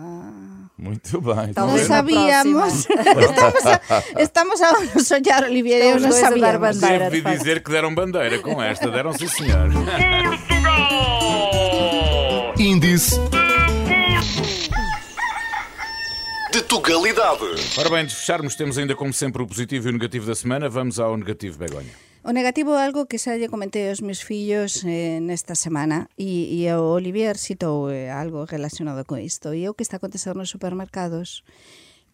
muito 0.77 1.21
bem. 1.21 1.53
Não 1.57 1.79
sabíamos. 1.79 2.87
estamos, 2.89 3.67
a, 3.67 3.81
estamos 4.21 4.61
a 4.61 4.73
nos 4.81 5.11
olhar, 5.11 5.45
Olivier, 5.45 5.83
eu 5.83 6.01
não 6.01 6.09
dois 6.09 6.23
a 6.23 6.31
dar 6.31 6.59
bandeira. 6.59 7.11
Devo 7.11 7.29
de 7.29 7.37
dizer 7.37 7.63
que 7.63 7.71
deram 7.71 7.95
bandeira 7.95 8.39
com 8.41 8.63
esta. 8.63 8.91
Deram 8.91 9.13
sim, 9.13 9.29
senhor. 9.29 9.69
Índice 12.59 13.21
de 16.53 16.63
Tugalidade. 16.63 17.45
Ora 17.77 17.91
bem, 17.91 18.07
de 18.07 18.15
fecharmos, 18.15 18.57
temos 18.57 18.79
ainda 18.79 18.95
como 18.95 19.13
sempre 19.13 19.43
o 19.43 19.47
positivo 19.47 19.89
e 19.89 19.91
o 19.91 19.93
negativo 19.93 20.27
da 20.27 20.35
semana. 20.35 20.69
Vamos 20.69 20.99
ao 20.99 21.17
negativo, 21.17 21.59
Begonha. 21.59 22.08
O 22.29 22.33
negativo 22.37 22.77
algo 22.77 23.09
que 23.09 23.17
xa 23.17 23.41
lle 23.41 23.49
comentei 23.49 23.89
aos 23.89 24.05
meus 24.05 24.21
fillos 24.21 24.85
eh, 24.85 25.17
nesta 25.17 25.57
semana. 25.57 26.13
E, 26.21 26.61
e 26.61 26.69
Olivier 26.77 27.41
citou 27.41 27.89
eh, 27.89 28.13
algo 28.13 28.45
relacionado 28.45 29.09
con 29.09 29.17
isto 29.17 29.57
e 29.57 29.65
é 29.65 29.69
o 29.73 29.73
que 29.73 29.81
está 29.81 29.97
a 29.97 30.01
acontecer 30.05 30.37
nos 30.37 30.53
supermercados. 30.53 31.41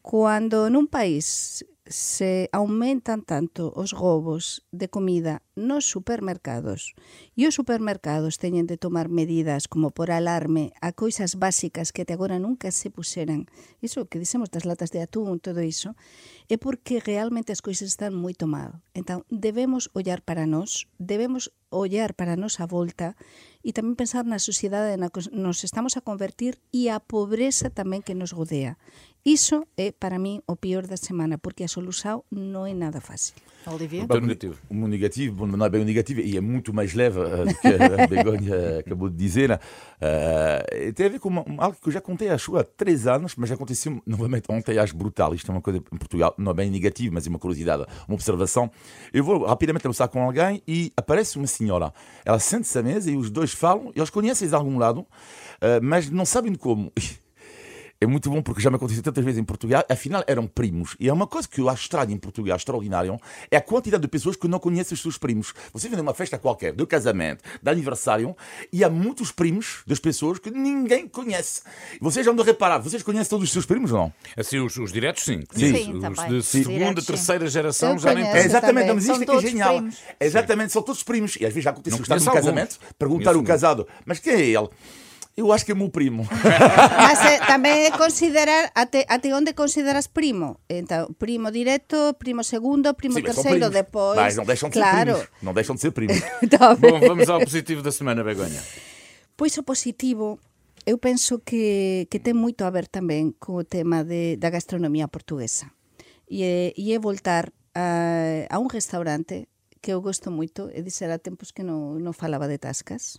Cuando 0.06 0.70
nun 0.70 0.86
país 0.86 1.66
se 1.86 2.48
aumentan 2.52 3.20
tanto 3.20 3.68
os 3.76 3.92
robos 3.92 4.64
de 4.72 4.88
comida 4.88 5.42
nos 5.52 5.84
supermercados 5.84 6.96
e 7.36 7.44
os 7.44 7.54
supermercados 7.54 8.40
teñen 8.40 8.64
de 8.64 8.80
tomar 8.80 9.12
medidas 9.12 9.68
como 9.68 9.92
por 9.92 10.08
alarme 10.08 10.72
a 10.80 10.96
coisas 10.96 11.36
básicas 11.36 11.92
que 11.92 12.08
até 12.08 12.16
agora 12.16 12.40
nunca 12.40 12.72
se 12.72 12.88
puseran 12.88 13.44
iso 13.84 14.08
que 14.08 14.16
dicemos 14.16 14.48
das 14.48 14.64
latas 14.64 14.96
de 14.96 15.04
atún, 15.04 15.36
todo 15.44 15.60
iso 15.60 15.92
é 16.48 16.56
porque 16.56 17.04
realmente 17.04 17.52
as 17.52 17.60
coisas 17.60 17.92
están 17.92 18.16
moito 18.16 18.48
mal 18.48 18.80
entón 18.96 19.28
debemos 19.28 19.92
ollar 19.92 20.24
para 20.24 20.48
nós 20.48 20.88
debemos 20.96 21.52
ollar 21.74 22.14
para 22.14 22.32
a 22.32 22.40
nosa 22.40 22.64
volta 22.64 23.12
e 23.60 23.76
tamén 23.76 23.98
pensar 23.98 24.24
na 24.24 24.40
sociedade 24.40 24.96
na 24.96 25.12
que 25.12 25.26
nos 25.34 25.66
estamos 25.66 25.98
a 25.98 26.04
convertir 26.04 26.62
e 26.70 26.88
a 26.88 27.02
pobreza 27.02 27.68
tamén 27.68 28.00
que 28.06 28.14
nos 28.14 28.30
rodea. 28.30 28.78
Iso 29.26 29.66
é 29.74 29.90
para 29.90 30.18
mí 30.18 30.42
o 30.46 30.54
pior 30.54 30.86
da 30.86 30.98
semana, 30.98 31.38
porque 31.38 31.64
a 31.64 31.68
solução 31.68 32.22
não 32.30 32.66
é 32.66 32.74
nada 32.74 33.00
fácil. 33.00 33.34
Olivia? 33.66 34.04
O 34.04 34.06
teu 34.06 34.20
negativo. 34.20 34.58
O 34.68 34.74
meu 34.74 34.86
negativo, 34.86 35.34
bom, 35.34 35.46
não 35.46 35.64
é 35.64 35.70
bem 35.70 35.80
o 35.80 35.84
negativo, 35.86 36.20
e 36.20 36.36
é 36.36 36.42
muito 36.42 36.74
mais 36.74 36.92
leve 36.92 37.20
uh, 37.20 37.46
do 37.46 37.54
que 37.54 37.68
a 37.68 38.04
Begonha 38.06 38.80
acabou 38.80 39.08
de 39.08 39.16
dizer. 39.16 39.52
Uh, 39.52 40.92
tem 40.92 41.06
a 41.06 41.08
ver 41.08 41.18
com 41.18 41.30
uma, 41.30 41.42
algo 41.56 41.78
que 41.80 41.88
eu 41.88 41.92
já 41.94 42.02
contei, 42.02 42.28
acho, 42.28 42.54
há 42.58 42.64
três 42.64 43.06
anos, 43.06 43.34
mas 43.34 43.48
já 43.48 43.54
aconteceu 43.54 43.98
novamente 44.06 44.44
ontem, 44.50 44.76
acho 44.78 44.94
brutal. 44.94 45.34
Isto 45.34 45.50
é 45.50 45.54
uma 45.54 45.62
coisa 45.62 45.78
em 45.78 45.96
Portugal, 45.96 46.34
não 46.36 46.50
é 46.50 46.54
bem 46.54 46.70
negativo, 46.70 47.14
mas 47.14 47.26
é 47.26 47.30
uma 47.30 47.38
curiosidade, 47.38 47.86
uma 48.06 48.14
observação. 48.16 48.70
Eu 49.10 49.24
vou 49.24 49.46
rapidamente 49.46 49.86
almoçar 49.86 50.08
com 50.08 50.22
alguém 50.22 50.62
e 50.68 50.92
aparece 50.98 51.38
uma 51.38 51.46
senhora. 51.46 51.94
Ela 52.26 52.38
sente-se 52.38 52.78
à 52.78 52.82
mesa 52.82 53.10
e 53.10 53.16
os 53.16 53.30
dois 53.30 53.54
falam, 53.54 53.90
eles 53.96 54.10
conhecem 54.10 54.46
de 54.46 54.54
algum 54.54 54.76
lado, 54.76 55.00
uh, 55.00 55.06
mas 55.82 56.10
não 56.10 56.26
sabem 56.26 56.54
como. 56.54 56.92
É 58.00 58.06
muito 58.06 58.28
bom 58.28 58.42
porque 58.42 58.60
já 58.60 58.70
me 58.70 58.76
aconteceu 58.76 59.02
tantas 59.02 59.24
vezes 59.24 59.40
em 59.40 59.44
Portugal, 59.44 59.84
afinal 59.88 60.22
eram 60.26 60.46
primos. 60.46 60.96
E 60.98 61.08
é 61.08 61.12
uma 61.12 61.26
coisa 61.26 61.48
que 61.48 61.60
eu 61.60 61.68
acho 61.68 61.82
estranha 61.82 62.12
em 62.12 62.18
Portugal, 62.18 62.56
extraordinário, 62.56 63.18
é 63.50 63.56
a 63.56 63.60
quantidade 63.60 64.02
de 64.02 64.08
pessoas 64.08 64.36
que 64.36 64.48
não 64.48 64.58
conhecem 64.58 64.94
os 64.94 65.00
seus 65.00 65.16
primos. 65.16 65.54
Você 65.72 65.88
vem 65.88 65.96
numa 65.96 66.12
festa 66.12 66.38
qualquer, 66.38 66.72
de 66.72 66.84
casamento, 66.86 67.42
de 67.62 67.70
aniversário, 67.70 68.36
e 68.72 68.84
há 68.84 68.90
muitos 68.90 69.30
primos 69.32 69.82
das 69.86 69.98
pessoas 69.98 70.38
que 70.38 70.50
ninguém 70.50 71.08
conhece. 71.08 71.62
Vocês 72.00 72.26
já 72.26 72.32
de 72.32 72.42
reparar, 72.42 72.78
vocês 72.78 73.02
conhecem 73.02 73.30
todos 73.30 73.44
os 73.44 73.52
seus 73.52 73.64
primos 73.64 73.92
ou 73.92 73.98
não? 73.98 74.12
Assim, 74.36 74.58
os, 74.58 74.76
os 74.76 74.92
diretos, 74.92 75.24
sim. 75.24 75.42
Sim, 75.52 75.94
os 75.94 76.00
também. 76.00 76.28
de 76.28 76.42
Sim. 76.42 76.64
segunda, 76.64 77.00
sim. 77.00 77.06
terceira 77.06 77.46
geração 77.46 77.92
Eu 77.92 77.98
já 77.98 78.14
nem 78.14 78.24
conheço. 78.24 78.36
É, 78.36 78.42
tanto. 78.42 78.50
exatamente, 78.50 78.86
também. 78.86 78.94
mas 78.96 79.04
São 79.04 79.14
isto 79.14 79.22
é 79.22 79.26
que 79.26 79.46
é 79.46 79.48
genial. 79.48 79.76
primos. 79.76 79.98
Exatamente, 80.20 80.72
são 80.72 80.82
todos 80.82 81.02
primos. 81.02 81.36
E 81.36 81.46
às 81.46 81.52
vezes 81.52 81.64
já 81.64 81.70
aconteceu 81.70 81.98
Não 81.98 82.02
estar 82.02 82.18
num 82.18 82.32
casamento, 82.32 82.78
perguntar 82.98 83.36
o 83.36 83.42
casado, 83.42 83.86
mas 84.04 84.18
quem 84.18 84.32
é 84.34 84.40
ele? 84.40 84.68
Eu 85.36 85.52
acho 85.52 85.66
que 85.66 85.72
é 85.72 85.74
meu 85.74 85.90
primo. 85.90 86.22
Mas 86.30 87.18
eh, 87.26 87.42
tamén 87.42 87.90
é 87.90 87.90
considerar 87.90 88.70
até, 88.70 89.02
até 89.10 89.34
onde 89.34 89.50
consideras 89.50 90.06
primo. 90.06 90.62
Então, 90.70 91.10
primo 91.18 91.50
directo, 91.50 92.14
primo 92.22 92.46
segundo, 92.46 92.94
primo 92.94 93.18
Sim, 93.18 93.26
mas 93.26 93.34
são 93.34 93.42
terceiro, 93.42 93.66
primos. 93.66 93.74
depois. 93.74 94.14
Mas 94.14 94.36
não 94.38 94.46
deixam 94.46 94.70
de 94.70 94.78
ser 94.78 94.80
claro. 94.86 95.14
primos. 95.18 95.42
Não 95.42 95.52
deixam 95.54 95.74
de 95.74 95.80
ser 95.82 95.90
primos. 95.90 96.22
Tá 96.54 96.78
Bom, 96.78 97.00
vamos 97.02 97.26
ao 97.26 97.42
positivo 97.42 97.82
da 97.82 97.90
semana, 97.90 98.22
Begonha. 98.22 98.62
Pois 99.34 99.58
o 99.58 99.66
positivo, 99.66 100.38
eu 100.86 101.02
penso 101.02 101.42
que, 101.42 102.06
que 102.06 102.22
ten 102.22 102.38
moito 102.38 102.62
a 102.62 102.70
ver 102.70 102.86
tamén 102.86 103.34
co 103.34 103.66
tema 103.66 104.06
de, 104.06 104.38
da 104.38 104.54
gastronomía 104.54 105.10
portuguesa. 105.10 105.74
E 106.30 106.46
é, 106.46 106.70
e 106.78 106.94
é 106.94 107.02
voltar 107.02 107.50
a, 107.74 108.46
a 108.46 108.56
un 108.62 108.70
restaurante 108.70 109.50
que 109.82 109.90
eu 109.92 110.00
gosto 110.00 110.30
moito, 110.30 110.70
e 110.70 110.80
dizer 110.80 111.10
a 111.10 111.18
tempos 111.18 111.50
que 111.50 111.66
non, 111.66 111.98
non 111.98 112.14
falaba 112.14 112.46
de 112.46 112.62
tascas. 112.62 113.18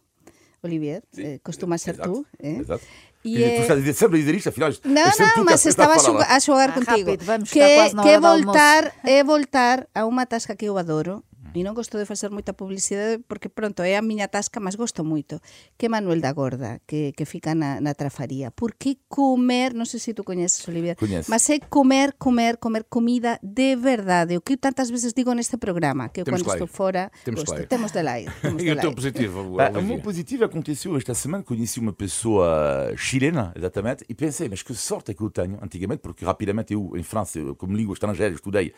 Olivier, 0.63 1.03
eh, 1.17 1.39
costuma 1.43 1.77
ser 1.77 1.95
exato, 1.95 2.11
tú, 2.11 2.25
eh? 2.39 2.57
exato. 2.59 2.83
E 3.25 3.33
Tu 3.37 3.41
é- 3.41 3.61
estás 3.61 3.71
a 3.71 3.75
dizer 3.81 3.93
sempre 3.93 4.17
a 4.17 4.19
dizer 4.21 4.35
isto, 4.35 4.49
afinal. 4.49 4.71
Não, 4.83 5.11
tu 5.11 5.21
não, 5.37 5.43
mas 5.45 5.65
estaba 5.65 5.95
a, 5.95 5.99
xogar, 5.99 6.31
a 6.31 6.39
xogar 6.39 6.69
Ah, 6.69 6.73
contigo. 6.73 7.09
rápido, 7.09 7.25
vamos, 7.25 7.49
que, 7.51 7.59
que 7.59 8.13
almoço. 8.13 8.43
voltar, 8.45 8.93
é 9.03 9.23
voltar 9.23 9.87
a 9.95 10.05
unha 10.05 10.25
tasca 10.27 10.55
que 10.55 10.65
eu 10.65 10.77
adoro, 10.77 11.23
e 11.55 11.63
non 11.63 11.71
gosto 11.73 11.95
de 11.97 12.03
facer 12.05 12.29
moita 12.29 12.51
publicidade 12.51 13.23
porque 13.25 13.47
pronto 13.47 13.81
é 13.81 13.95
a 13.95 14.03
miña 14.03 14.27
tasca, 14.27 14.59
mas 14.59 14.75
gosto 14.75 15.01
moito, 15.07 15.39
que 15.79 15.87
é 15.87 15.89
Manuel 15.89 16.19
da 16.19 16.35
Gorda, 16.35 16.83
que, 16.85 17.15
que 17.15 17.23
fica 17.23 17.55
na, 17.55 17.79
na 17.79 17.95
trafaría. 17.95 18.51
Porque 18.51 18.99
comer, 19.07 19.71
non 19.73 19.87
sei 19.87 20.03
se 20.03 20.11
tú 20.13 20.21
coñeces, 20.27 20.61
Olivia, 20.67 20.93
Coñezo. 20.99 21.31
mas 21.31 21.47
é 21.49 21.57
comer, 21.63 22.13
comer, 22.19 22.59
comer 22.59 22.83
comida 22.91 23.39
de 23.41 23.79
verdade. 23.79 24.35
O 24.37 24.43
que 24.43 24.59
tantas 24.59 24.91
veces 24.91 25.15
digo 25.15 25.31
neste 25.31 25.55
programa, 25.57 26.11
que 26.11 26.21
eu 26.21 26.25
Temos 26.27 26.43
que 26.43 26.51
ir. 26.51 26.59
estou 26.59 26.67
fora, 26.67 27.07
Temos 27.23 27.41
que 27.41 27.51
gosto, 27.55 27.67
temos 27.71 27.91
de 27.95 28.01
lá 28.03 28.19
ir. 28.19 28.27
E 28.59 28.71
o 28.71 28.75
teu 28.75 28.91
positivo, 28.93 29.39
Ah, 29.57 29.71
o 29.71 29.79
Olivia? 29.79 29.81
meu 29.81 29.99
positivo 30.03 30.43
aconteceu 30.45 30.91
esta 30.99 31.13
semana, 31.15 31.43
conheci 31.43 31.79
uma 31.79 31.93
pessoa 31.93 32.91
chilena, 32.97 33.53
exatamente, 33.55 34.03
e 34.09 34.13
pensei, 34.13 34.49
mas 34.49 34.61
que 34.61 34.73
sorte 34.73 35.11
é 35.11 35.13
que 35.13 35.21
eu 35.21 35.29
tenho, 35.29 35.57
antigamente, 35.61 36.01
porque 36.01 36.25
rapidamente 36.25 36.73
eu, 36.73 36.91
em 36.95 37.03
França, 37.03 37.39
como 37.55 37.75
língua 37.75 37.93
estrangeira, 37.93 38.33
estudei 38.33 38.73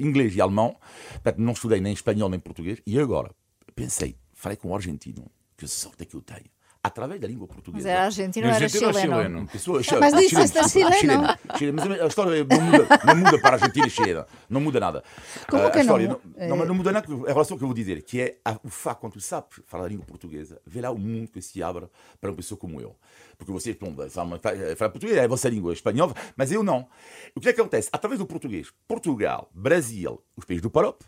inglês 0.00 0.34
e 0.34 0.40
alemão, 0.40 0.76
portanto, 1.12 1.38
não 1.38 1.52
estudei 1.52 1.80
nem 1.80 1.92
espanhol 1.92 2.28
nem 2.28 2.40
português, 2.40 2.80
e 2.86 2.98
agora 2.98 3.30
pensei, 3.74 4.16
falei 4.34 4.56
com 4.56 4.70
um 4.70 4.74
argentino, 4.74 5.30
que 5.56 5.66
sorte 5.66 6.02
é 6.02 6.06
que 6.06 6.14
eu 6.14 6.22
tenho, 6.22 6.50
através 6.82 7.20
da 7.20 7.26
língua 7.28 7.46
portuguesa. 7.46 7.86
Mas 7.86 7.94
era 7.94 8.04
argentino 8.06 8.46
era 8.46 8.54
Argentino 8.56 8.92
chileno? 8.94 9.14
chileno? 9.16 9.46
Pessoa, 9.48 9.76
Mas 9.78 9.86
chilena, 9.86 10.10
disseste 10.20 10.68
chilena, 10.70 10.92
chileno. 10.96 10.96
chilena, 10.96 11.38
chilena, 11.58 11.84
mas 11.86 12.00
a 12.00 12.06
história 12.06 12.44
não 12.44 12.60
muda, 12.60 12.88
não 13.04 13.16
muda 13.16 13.38
para 13.38 13.50
a 13.50 13.52
Argentina 13.58 13.86
e 13.86 13.90
chilena. 13.90 14.26
Não 14.48 14.60
muda 14.60 14.80
nada. 14.80 15.04
Como 15.48 15.62
Ah, 15.66 15.70
que 15.70 15.78
história 15.80 16.08
não? 16.08 16.20
não? 16.48 16.56
Não, 16.56 16.66
não 16.66 16.74
muda 16.74 16.90
nada 16.92 17.06
em 17.12 17.16
relação 17.26 17.54
ao 17.54 17.58
que 17.58 17.64
eu 17.64 17.68
vou 17.68 17.74
dizer, 17.74 18.02
que 18.02 18.20
é 18.20 18.38
a- 18.44 18.58
o 18.64 18.68
facto, 18.70 19.00
quando 19.00 19.12
tu 19.14 19.20
sabes 19.20 19.60
falar 19.66 19.84
a 19.84 19.88
língua 19.88 20.06
portuguesa, 20.06 20.60
vê 20.66 20.80
lá 20.80 20.90
o 20.90 20.98
mundo 20.98 21.28
que 21.30 21.42
se 21.42 21.62
abre 21.62 21.86
para 22.20 22.30
uma 22.30 22.36
pessoa 22.36 22.58
como 22.58 22.80
eu. 22.80 22.96
Porque 23.36 23.52
você, 23.52 23.74
bom, 23.74 23.94
fala, 24.08 24.40
fala 24.76 24.90
português, 24.90 25.16
é 25.18 25.24
a 25.24 25.28
vossa 25.28 25.48
língua 25.50 25.72
espanhola, 25.74 26.14
mas 26.36 26.50
eu 26.50 26.62
não. 26.62 26.86
O 27.34 27.40
que 27.40 27.48
é 27.50 27.52
que 27.52 27.60
acontece? 27.60 27.88
Através 27.92 28.18
do 28.18 28.26
português, 28.26 28.72
Portugal, 28.88 29.50
Brasil, 29.54 30.22
os 30.36 30.44
países 30.46 30.62
do 30.62 30.70
Parop, 30.70 31.02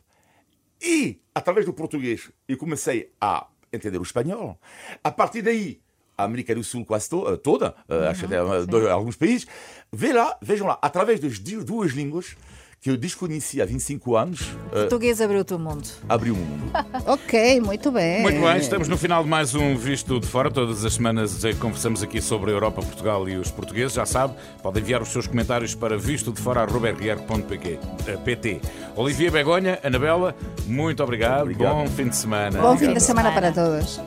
e, 0.80 1.20
através 1.34 1.64
do 1.64 1.72
português, 1.72 2.30
eu 2.48 2.56
comecei 2.56 3.12
a 3.20 3.46
entender 3.72 3.98
o 3.98 4.02
espanhol. 4.02 4.58
A 5.02 5.10
partir 5.10 5.42
daí, 5.42 5.80
a 6.16 6.24
América 6.24 6.54
do 6.54 6.62
Sul 6.62 6.84
quase 6.84 7.08
to- 7.08 7.26
eh, 7.32 7.36
toda, 7.36 7.74
eh, 7.88 8.08
acho 8.08 8.26
até 8.26 8.36
eh, 8.36 8.90
alguns 8.90 9.16
países, 9.16 9.46
vê 9.92 10.12
lá, 10.12 10.36
vejam 10.42 10.66
lá, 10.66 10.78
através 10.82 11.18
das 11.20 11.38
du- 11.38 11.64
duas 11.64 11.92
línguas 11.92 12.36
que 12.82 12.90
eu 12.90 12.96
desconhecia 12.96 13.62
há 13.62 13.66
25 13.66 14.16
anos, 14.16 14.40
eh, 14.72 14.80
Português 14.80 15.20
abriu-te 15.20 15.54
o 15.54 15.58
mundo. 15.58 15.88
abriu 16.08 16.34
um 16.34 16.38
mundo. 16.38 16.72
Ok, 17.06 17.60
muito 17.60 17.92
bem. 17.92 18.22
Muito 18.22 18.40
bem, 18.40 18.56
estamos 18.56 18.88
no 18.88 18.98
final 18.98 19.22
de 19.22 19.30
mais 19.30 19.54
um 19.54 19.76
Visto 19.76 20.18
de 20.18 20.26
Fora. 20.26 20.50
Todas 20.50 20.84
as 20.84 20.94
semanas 20.94 21.44
eh, 21.44 21.52
conversamos 21.52 22.02
aqui 22.02 22.20
sobre 22.20 22.50
a 22.50 22.54
Europa, 22.54 22.82
Portugal 22.82 23.28
e 23.28 23.36
os 23.36 23.52
portugueses. 23.52 23.92
Já 23.92 24.04
sabe, 24.04 24.34
pode 24.60 24.80
enviar 24.80 25.00
os 25.00 25.10
seus 25.10 25.28
comentários 25.28 25.76
para 25.76 25.96
vistodefora.rr.pt. 25.96 28.60
Olivia 28.96 29.30
Begonha, 29.30 29.78
Anabela, 29.84 30.34
muito 30.66 31.04
obrigado. 31.04 31.42
Obrigado. 31.42 31.74
Bom 31.74 31.86
fim 31.86 32.08
de 32.08 32.16
semana. 32.16 32.60
Bom 32.60 32.76
fim 32.76 32.92
de 32.92 33.00
semana 33.00 33.30
para 33.30 33.52
todos. 33.52 34.00